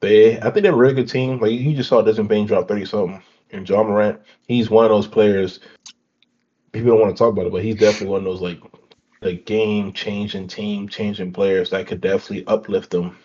[0.00, 1.38] they I think they're a really good team.
[1.38, 4.90] Like you just saw Desmond Bane drop thirty something, and Ja Morant, he's one of
[4.90, 5.60] those players.
[6.72, 8.60] People don't want to talk about it, but he's definitely one of those like
[9.20, 13.16] like game changing, team changing players that could definitely uplift them,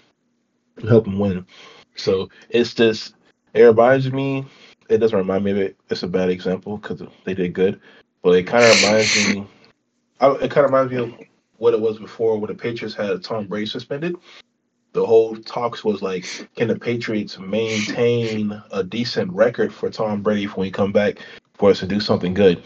[0.87, 1.45] help them win.
[1.95, 3.15] So it's just
[3.53, 4.45] it reminds me.
[4.89, 5.77] It doesn't remind me of it.
[5.89, 7.79] It's a bad example because they did good,
[8.21, 9.47] but it kind of reminds me.
[10.19, 11.13] I, it kind of reminds me of
[11.57, 14.15] what it was before when the Patriots had Tom Brady suspended.
[14.93, 20.45] The whole talks was like, can the Patriots maintain a decent record for Tom Brady
[20.45, 21.19] when he come back
[21.55, 22.63] for us to do something good?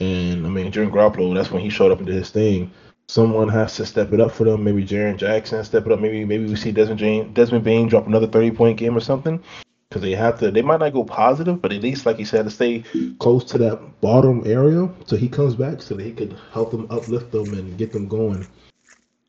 [0.00, 2.72] And I mean, Jim Garoppolo, that's when he showed up and did his thing.
[3.08, 4.64] Someone has to step it up for them.
[4.64, 6.00] Maybe Jaren Jackson step it up.
[6.00, 9.42] Maybe maybe we see Desmond Jane, Desmond Bane drop another thirty point game or something.
[9.88, 12.46] Because they have to, they might not go positive, but at least, like you said,
[12.46, 12.82] to stay
[13.18, 16.86] close to that bottom area, so he comes back, so that he could help them
[16.88, 18.46] uplift them and get them going.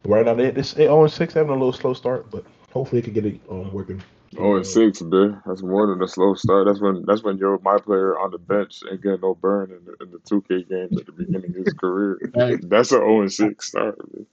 [0.06, 3.06] Right now, they this they 0 6 having a little slow start, but hopefully they
[3.06, 4.02] can get it um, working.
[4.38, 5.42] Oh, and six, man.
[5.46, 6.66] That's more than a slow start.
[6.68, 9.86] That's when that's when you're my player on the bench and get no burn in
[9.86, 12.20] the in the two K games at the beginning of his career.
[12.64, 14.28] That's an 0 and six start, man.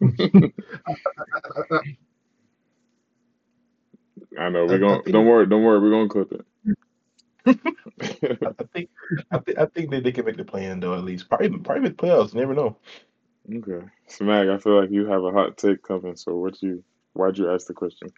[4.38, 6.46] I know we're gonna don't worry, don't worry, we're gonna clip it.
[7.46, 8.90] I think
[9.30, 11.82] I, th- I think that they can make the plan though at least probably probably
[11.82, 12.34] make playoffs.
[12.34, 12.76] You never know.
[13.48, 13.86] okay.
[14.08, 14.54] Smag.
[14.54, 16.82] I feel like you have a hot take coming, so what you
[17.14, 18.12] why'd you ask the question?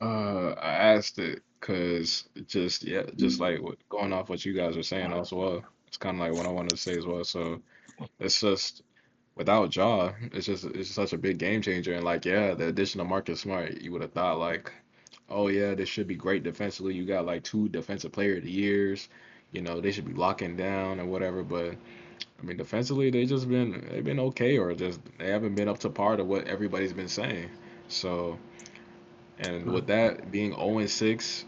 [0.00, 4.76] Uh, I asked it because just yeah, just like what, going off what you guys
[4.76, 5.64] are saying as well.
[5.88, 7.24] It's kind of like what I wanted to say as well.
[7.24, 7.60] So
[8.20, 8.82] it's just
[9.34, 11.94] without Ja, it's just it's such a big game changer.
[11.94, 14.72] And like yeah, the addition of Marcus Smart, you would have thought like,
[15.28, 16.94] oh yeah, this should be great defensively.
[16.94, 19.08] You got like two defensive player of the years.
[19.50, 21.42] You know they should be locking down and whatever.
[21.42, 21.74] But
[22.40, 25.80] I mean defensively, they just been they've been okay or just they haven't been up
[25.80, 27.50] to par to what everybody's been saying.
[27.88, 28.38] So.
[29.40, 31.44] And with that being 0 6,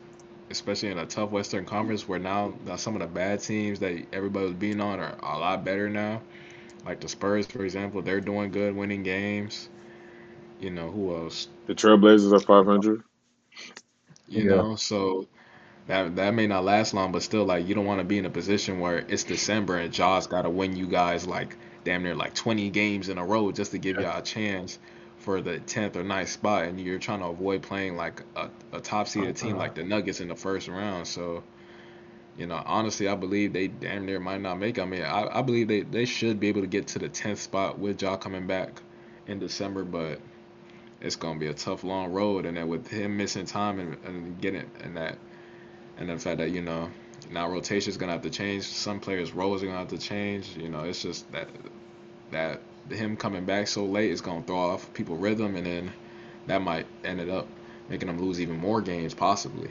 [0.50, 4.06] especially in a tough Western Conference where now, now some of the bad teams that
[4.12, 6.22] everybody was being on are a lot better now.
[6.86, 9.68] Like the Spurs, for example, they're doing good, winning games.
[10.60, 11.48] You know, who else?
[11.66, 13.02] The Trailblazers are five hundred.
[14.28, 14.46] You Yeah.
[14.46, 15.28] know, so
[15.86, 18.26] that that may not last long, but still, like, you don't want to be in
[18.26, 22.14] a position where it's December and Ja's got to win you guys like damn near
[22.16, 24.78] like 20 games in a row just to give y'all a chance
[25.20, 28.80] for the tenth or 9th spot, and you're trying to avoid playing like a, a
[28.80, 31.06] top seeded team like the Nuggets in the first round.
[31.06, 31.42] So,
[32.36, 34.78] you know, honestly, I believe they damn near might not make.
[34.78, 34.82] It.
[34.82, 37.40] I mean, I, I believe they, they should be able to get to the tenth
[37.40, 38.80] spot with Ja coming back
[39.26, 40.20] in December, but
[41.02, 42.46] it's gonna be a tough long road.
[42.46, 45.18] And then with him missing time and, and getting and that
[45.98, 46.90] and the fact that you know
[47.30, 48.64] now rotation is gonna have to change.
[48.64, 50.56] Some players' roles are gonna have to change.
[50.56, 51.48] You know, it's just that
[52.30, 55.92] that him coming back so late is gonna throw off people rhythm, and then
[56.46, 57.46] that might end it up
[57.88, 59.70] making them lose even more games possibly.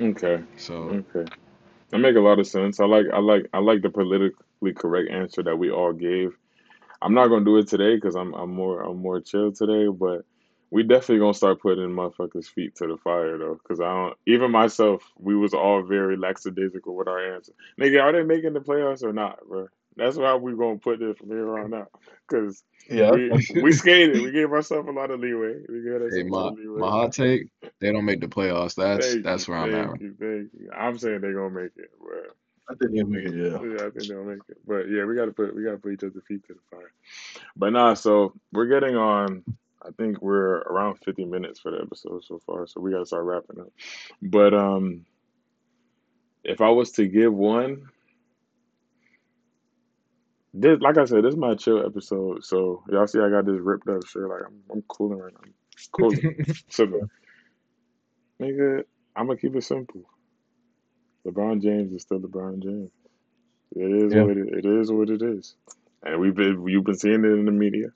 [0.00, 0.42] Okay.
[0.56, 1.30] So Okay.
[1.90, 2.80] That make a lot of sense.
[2.80, 6.36] I like I like I like the politically correct answer that we all gave.
[7.02, 10.24] I'm not gonna do it today because I'm I'm more I'm more chill today, but
[10.70, 14.16] we definitely gonna start putting motherfuckers' feet to the fire though, because I don't.
[14.26, 17.52] Even myself, we was all very lackadaisical with our answer.
[17.78, 19.66] Nigga, are they making the playoffs or not, bro?
[20.00, 21.90] That's why we're gonna put this from here on out,
[22.26, 23.10] because Yeah.
[23.12, 23.30] we
[23.62, 24.22] we skated.
[24.22, 25.60] We gave ourselves a lot of leeway.
[25.68, 26.80] We gave hey, ourselves a lot my of leeway.
[26.80, 28.74] my hot take, they don't make the playoffs.
[28.76, 30.00] That's Thank you, that's where I'm at.
[30.00, 30.70] you, thank you.
[30.74, 32.22] I'm saying they're gonna make it, bro.
[32.70, 33.34] I think he'll make it.
[33.34, 33.60] Yeah.
[33.62, 34.56] Yeah, I think they'll make it.
[34.66, 36.92] But yeah, we gotta put we gotta put each other's feet to the fire.
[37.56, 39.44] But nah, so we're getting on.
[39.82, 43.24] I think we're around 50 minutes for the episode so far, so we gotta start
[43.24, 43.72] wrapping up.
[44.22, 45.04] But um,
[46.44, 47.88] if I was to give one,
[50.52, 52.44] this like I said, this is my chill episode.
[52.44, 54.28] So y'all see, I got this ripped up shirt.
[54.28, 55.40] Like I'm, I'm cooling right now.
[55.44, 55.54] I'm
[55.92, 56.44] cooling.
[56.68, 56.86] So
[58.40, 58.84] nigga,
[59.16, 60.02] I'm gonna keep it simple.
[61.26, 62.90] LeBron James is still LeBron James.
[63.76, 64.22] It is Yeah.
[64.24, 65.54] what it, it is what it is,
[66.02, 67.88] and we've been you've been seeing it in the media.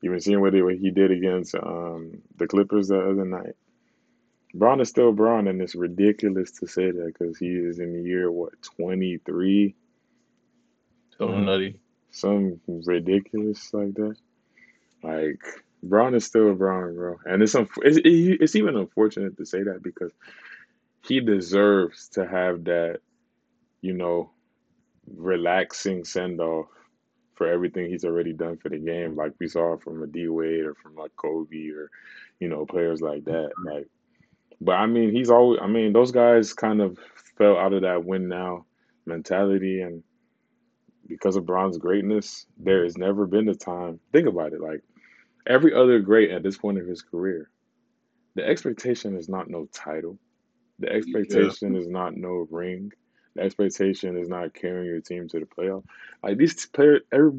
[0.00, 3.54] You've been seeing what, he- what he did against um, the Clippers the other night.
[4.54, 8.02] Bron is still Bron, and it's ridiculous to say that because he is in the
[8.08, 9.74] year what 23,
[11.18, 11.80] Something nutty.
[12.10, 14.16] Some ridiculous like that.
[15.02, 15.40] Like
[15.82, 19.82] Bron is still Bron, bro, and it's unf- it's, it's even unfortunate to say that
[19.82, 20.12] because
[21.06, 23.00] he deserves to have that,
[23.80, 24.30] you know,
[25.16, 26.66] relaxing send off
[27.34, 30.66] for everything he's already done for the game, like we saw from a D Wade
[30.66, 31.90] or from like Kobe or,
[32.38, 33.50] you know, players like that.
[33.58, 33.68] Mm-hmm.
[33.68, 33.88] Like,
[34.60, 35.58] but I mean, he's always.
[35.62, 36.98] I mean, those guys kind of
[37.38, 38.66] fell out of that win now
[39.06, 40.02] mentality, and
[41.10, 43.98] because of Bron's greatness, there has never been a time.
[44.12, 44.82] Think about it, like
[45.46, 47.50] every other great at this point of his career,
[48.36, 50.18] the expectation is not no title.
[50.78, 52.92] The expectation is not no ring.
[53.34, 55.84] The expectation is not carrying your team to the playoff.
[56.22, 57.32] Like these players, every,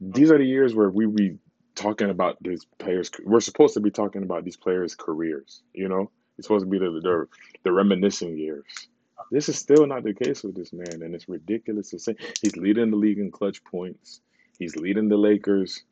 [0.00, 1.38] these are the years where we be
[1.76, 3.10] talking about these players.
[3.24, 5.62] We're supposed to be talking about these players' careers.
[5.72, 7.26] You know, it's supposed to be the the,
[7.62, 8.88] the reminiscing years.
[9.30, 12.56] This is still not the case with this man, and it's ridiculous to say he's
[12.56, 14.20] leading the league in clutch points.
[14.58, 15.82] He's leading the Lakers.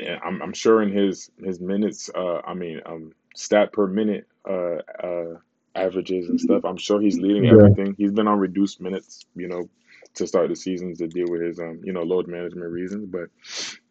[0.00, 4.26] And I'm, I'm sure in his his minutes, uh, I mean, um, stat per minute,
[4.48, 5.38] uh, uh,
[5.74, 6.64] averages and stuff.
[6.64, 7.48] I'm sure he's leading Yeah.
[7.48, 7.94] everything.
[7.98, 9.70] He's been on reduced minutes, you know,
[10.16, 13.08] to start the season to deal with his um, you know, load management reasons.
[13.10, 13.30] But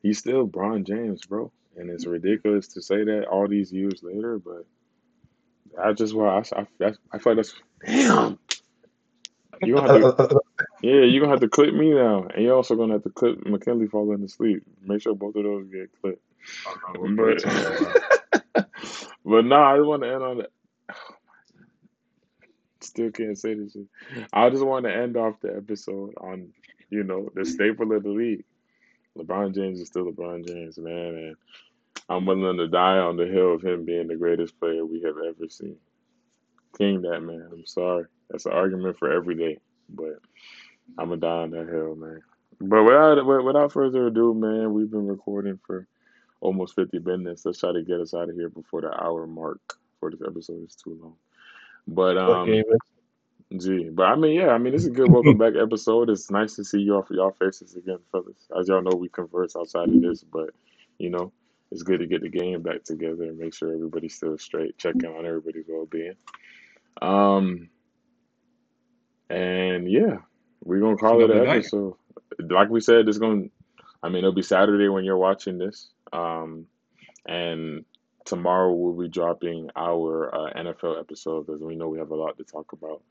[0.03, 4.39] he's still Bron James, bro, and it's ridiculous to say that all these years later.
[4.39, 4.65] But
[5.81, 7.55] I just why I, I, I, I feel like that's
[7.85, 8.39] damn.
[9.65, 10.41] You gonna have to,
[10.81, 13.45] yeah, you're gonna have to clip me now, and you're also gonna have to clip
[13.45, 14.63] McKinley falling asleep.
[14.81, 16.21] Make sure both of those get clipped.
[16.93, 17.43] But,
[19.25, 20.51] but nah, I just want to end on that.
[22.81, 23.87] Still can't say this shit.
[24.33, 26.49] I just want to end off the episode on,
[26.89, 28.43] you know, the staple of the league.
[29.17, 31.35] LeBron James is still LeBron James, man, and
[32.09, 35.15] I'm willing to die on the hill of him being the greatest player we have
[35.17, 35.77] ever seen.
[36.77, 37.49] King that man.
[37.51, 38.05] I'm sorry.
[38.29, 39.59] That's an argument for every day,
[39.89, 40.19] but
[40.97, 42.21] I'm gonna die on that hill, man.
[42.59, 45.87] But without without further ado, man, we've been recording for
[46.41, 47.45] almost 50 minutes.
[47.45, 50.67] Let's try to get us out of here before the hour mark for this episode
[50.67, 51.15] is too long.
[51.87, 52.63] But um, Okay,
[53.57, 56.09] gee, but I mean, yeah, I mean, it's a good welcome back episode.
[56.09, 58.47] It's nice to see y'all for y'all faces again, fellas.
[58.57, 60.51] As y'all know, we converse outside of this, but
[60.97, 61.31] you know,
[61.71, 65.05] it's good to get the game back together and make sure everybody's still straight, checking
[65.05, 66.15] on everybody's well being.
[67.01, 67.69] Um,
[69.29, 70.17] and yeah,
[70.63, 71.57] we're gonna call it Lovely an night.
[71.59, 71.95] episode.
[72.39, 73.45] Like we said, it's gonna.
[74.01, 75.89] I mean, it'll be Saturday when you're watching this.
[76.11, 76.67] Um,
[77.25, 77.85] and
[78.25, 82.37] tomorrow we'll be dropping our uh, NFL episode because we know we have a lot
[82.37, 83.01] to talk about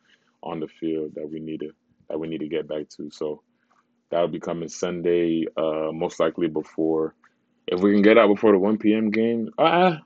[0.42, 1.70] on the field that we need to
[2.08, 3.10] that we need to get back to.
[3.10, 3.42] So
[4.10, 7.14] that'll be coming Sunday, uh, most likely before.
[7.66, 9.10] If we can get out before the 1 p.m.
[9.10, 9.96] game, uh,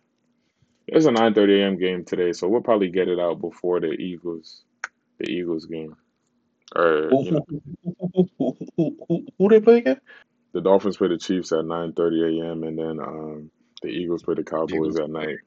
[0.89, 1.79] there's a 9:30 a.m.
[1.79, 4.65] game today, so we'll probably get it out before the Eagles,
[5.19, 5.97] the Eagles game,
[6.77, 7.63] or Who, you know, who,
[8.15, 10.01] who, who, who, who, who they play again?
[10.55, 12.65] the Dolphins play the Chiefs at 9:30 a.m.
[12.65, 13.51] and then um,
[13.83, 15.39] The Eagles play the Cowboys Eagles at night.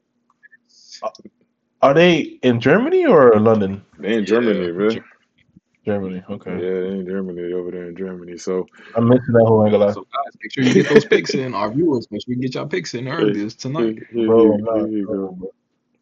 [1.82, 3.82] Are they in Germany or London?
[3.98, 5.04] They in Germany, Yeah, man.
[5.84, 6.22] Germany.
[6.28, 6.50] Okay.
[6.50, 6.80] Yeah, Okay.
[6.90, 7.42] they in Germany.
[7.42, 8.36] They over there in Germany.
[8.38, 8.66] So
[8.96, 9.80] I mentioned that whole angle.
[9.92, 11.54] So guys, make sure you get those picks in.
[11.54, 13.98] Our viewers, make sure you get your picks in early here, tonight.
[14.12, 15.12] here, Bro, here, here you go.
[15.32, 15.52] bro.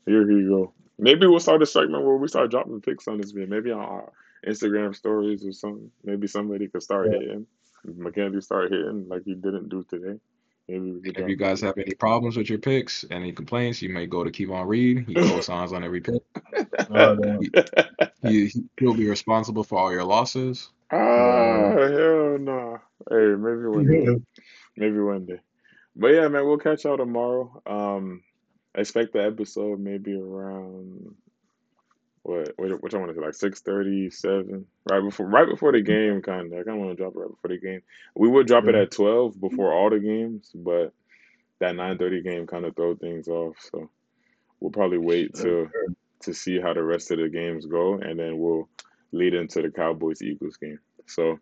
[0.06, 0.72] Here you go.
[0.98, 3.48] Maybe we'll start a segment where we start dropping pics on this video.
[3.48, 4.12] Maybe on our
[4.46, 5.90] Instagram stories or something.
[6.04, 7.18] Maybe somebody could start Yeah.
[7.20, 7.46] hitting.
[7.84, 10.18] Mackenzie start hitting like he didn't do today.
[10.68, 13.88] Maybe we could If you guys have any problems with your picks, any complaints, you
[13.88, 15.04] may go to Kevon Reed.
[15.06, 16.22] He co-signs on every pick.
[16.90, 17.40] Oh, damn.
[18.22, 20.70] He he'll be responsible for all your losses.
[20.90, 22.80] Ah, hell no.
[23.08, 24.22] Hey, maybe one day.
[24.76, 25.40] Maybe one day.
[25.94, 27.62] But yeah, man, we'll catch y'all tomorrow.
[27.66, 28.22] Um,
[28.74, 31.14] expect the episode maybe around
[32.28, 35.72] what what which I want to say like six thirty seven right before right before
[35.72, 37.82] the game kind of I kind of want to drop it right before the game.
[38.14, 40.92] We would drop it at twelve before all the games, but
[41.60, 43.56] that nine thirty game kind of throw things off.
[43.72, 43.90] So
[44.60, 45.70] we'll probably wait to
[46.20, 48.68] to see how the rest of the games go, and then we'll
[49.12, 50.80] lead into the Cowboys Eagles game.
[51.06, 51.38] So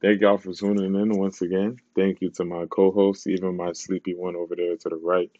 [0.00, 1.76] thank y'all for tuning in once again.
[1.94, 5.30] Thank you to my co-host, even my sleepy one over there to the right.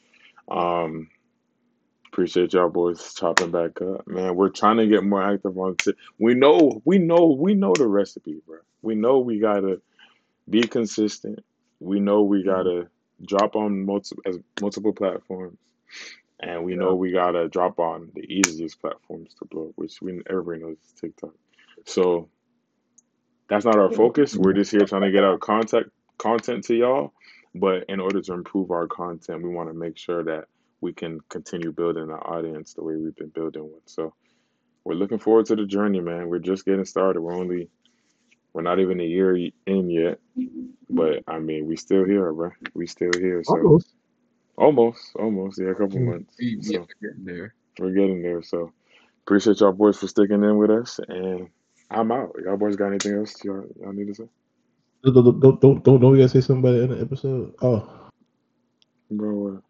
[0.51, 1.09] Um,
[2.13, 4.37] appreciate y'all boys chopping back up, man.
[4.37, 5.77] We're trying to get more active on.
[5.77, 8.59] T- we know, we know, we know the recipe, bro.
[8.83, 9.81] We know we gotta
[10.49, 11.43] be consistent.
[11.81, 12.51] We know we mm-hmm.
[12.51, 12.89] gotta
[13.25, 15.57] drop on multiple as multiple platforms,
[16.39, 20.61] and we know we gotta drop on the easiest platforms to blow, which we everybody
[20.61, 21.35] knows is TikTok.
[21.87, 22.29] So
[23.49, 24.37] that's not our focus.
[24.37, 27.15] We're just here trying to get our content content to y'all.
[27.55, 30.45] But in order to improve our content, we want to make sure that
[30.83, 33.81] we can continue building our audience the way we've been building one.
[33.87, 34.13] So
[34.85, 36.29] we're looking forward to the journey, man.
[36.29, 37.23] We're just getting started.
[37.23, 37.69] We're only
[38.53, 39.35] we're not even a year
[39.67, 40.19] in yet,
[40.91, 42.51] but I mean, we still here, bro.
[42.75, 43.43] We still here.
[43.45, 43.89] So Almost.
[44.59, 46.35] almost, almost, yeah, a couple months.
[46.39, 47.55] We, we So getting there.
[47.79, 48.43] we're getting there.
[48.43, 48.73] So
[49.25, 51.49] appreciate y'all boys for sticking in with us, and
[51.91, 52.35] I'm out.
[52.45, 54.29] Y'all boys got anything else y'all, y'all need to say?
[55.05, 57.55] Don't don't don't don't, don't we gotta say something about the end of the episode?
[57.63, 57.89] Oh,
[59.11, 59.63] Bro, what?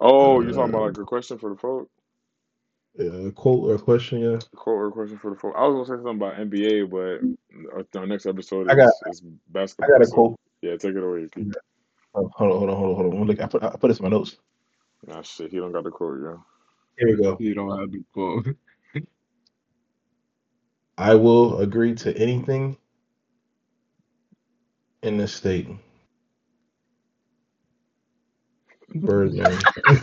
[0.00, 1.90] Oh, you're talking about uh, like a question for the folk?
[2.98, 4.20] a quote or a question?
[4.20, 4.38] Yeah.
[4.54, 5.54] Quote or a question for the folk?
[5.56, 9.22] I was gonna say something about NBA, but our, our next episode I got is,
[9.54, 10.36] is I got a So quote.
[10.62, 11.54] yeah, take it away, Keith.
[12.14, 13.26] Oh, hold on, hold on, hold on, hold on.
[13.26, 14.36] Look, I put I put this in my notes.
[15.06, 16.44] Nah, shit, he don't got the quote, yo.
[16.98, 17.36] Here we go.
[17.38, 18.46] You don't have to quote.
[20.96, 22.76] I will agree to anything
[25.02, 25.68] in this state.
[28.94, 29.68] Birdman.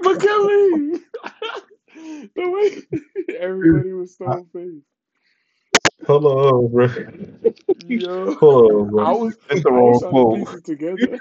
[0.00, 1.00] McKinley!
[2.36, 2.82] the way
[3.38, 4.86] everybody was stone faced.
[6.06, 6.88] Hold on, bro.
[7.88, 8.98] Yo, Hold on, bro.
[8.98, 10.48] I was That's the I wrong was trying to quote.
[10.52, 11.20] it together.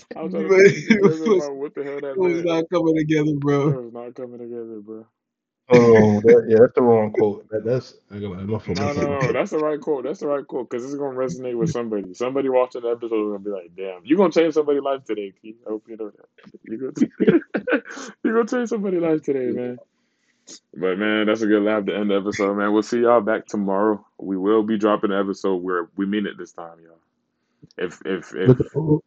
[0.16, 2.44] I was trying to together about what the hell that It was meant.
[2.44, 3.70] not coming together, It bro.
[3.70, 5.06] was not coming together, bro.
[5.70, 7.46] Oh, that, yeah, that's the wrong quote.
[7.50, 8.78] That, that's I got my No, no, My fault.
[8.78, 10.04] My no, that's the right quote.
[10.04, 12.14] That's the right quote because it's gonna resonate with somebody.
[12.14, 15.04] Somebody watching the episode is gonna be like, "Damn, you are gonna change somebody's life
[15.04, 16.60] today, Keith." I hope you know that.
[16.64, 17.40] You gonna
[18.24, 19.78] you gonna change somebody's life today, man.
[20.74, 22.72] But man, that's a good laugh to end the episode, man.
[22.72, 24.04] We'll see y'all back tomorrow.
[24.18, 26.96] We will be dropping an episode where we mean it this time, y'all.
[27.76, 29.02] If if if oh,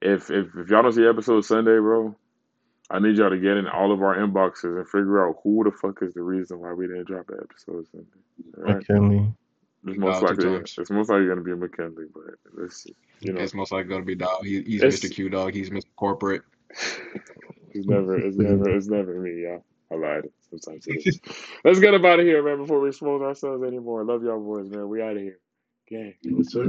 [0.00, 2.16] if if, if y'all don't see episode Sunday, bro,
[2.90, 5.70] I need y'all to get in all of our inboxes and figure out who the
[5.70, 8.06] fuck is the reason why we didn't drop an episode Sunday.
[8.58, 8.76] All right.
[8.76, 9.32] McKinley.
[9.86, 12.86] It's most Dial likely it's most likely gonna be McKinley, but let's
[13.20, 14.40] you know It's most likely gonna be Dow.
[14.42, 15.10] He, he's it's Mr.
[15.10, 15.54] Q Dog.
[15.54, 15.86] He's Mr.
[15.96, 16.42] Corporate.
[17.70, 19.64] it's never it's never it's never me, y'all.
[19.90, 20.28] I lied.
[20.50, 21.20] Sometimes it is.
[21.64, 24.04] Let's get up out of here, man, before we expose ourselves anymore.
[24.04, 24.88] Love y'all boys, man.
[24.88, 25.38] We out of here.
[25.88, 26.14] Gang.
[26.22, 26.64] Yes, sir.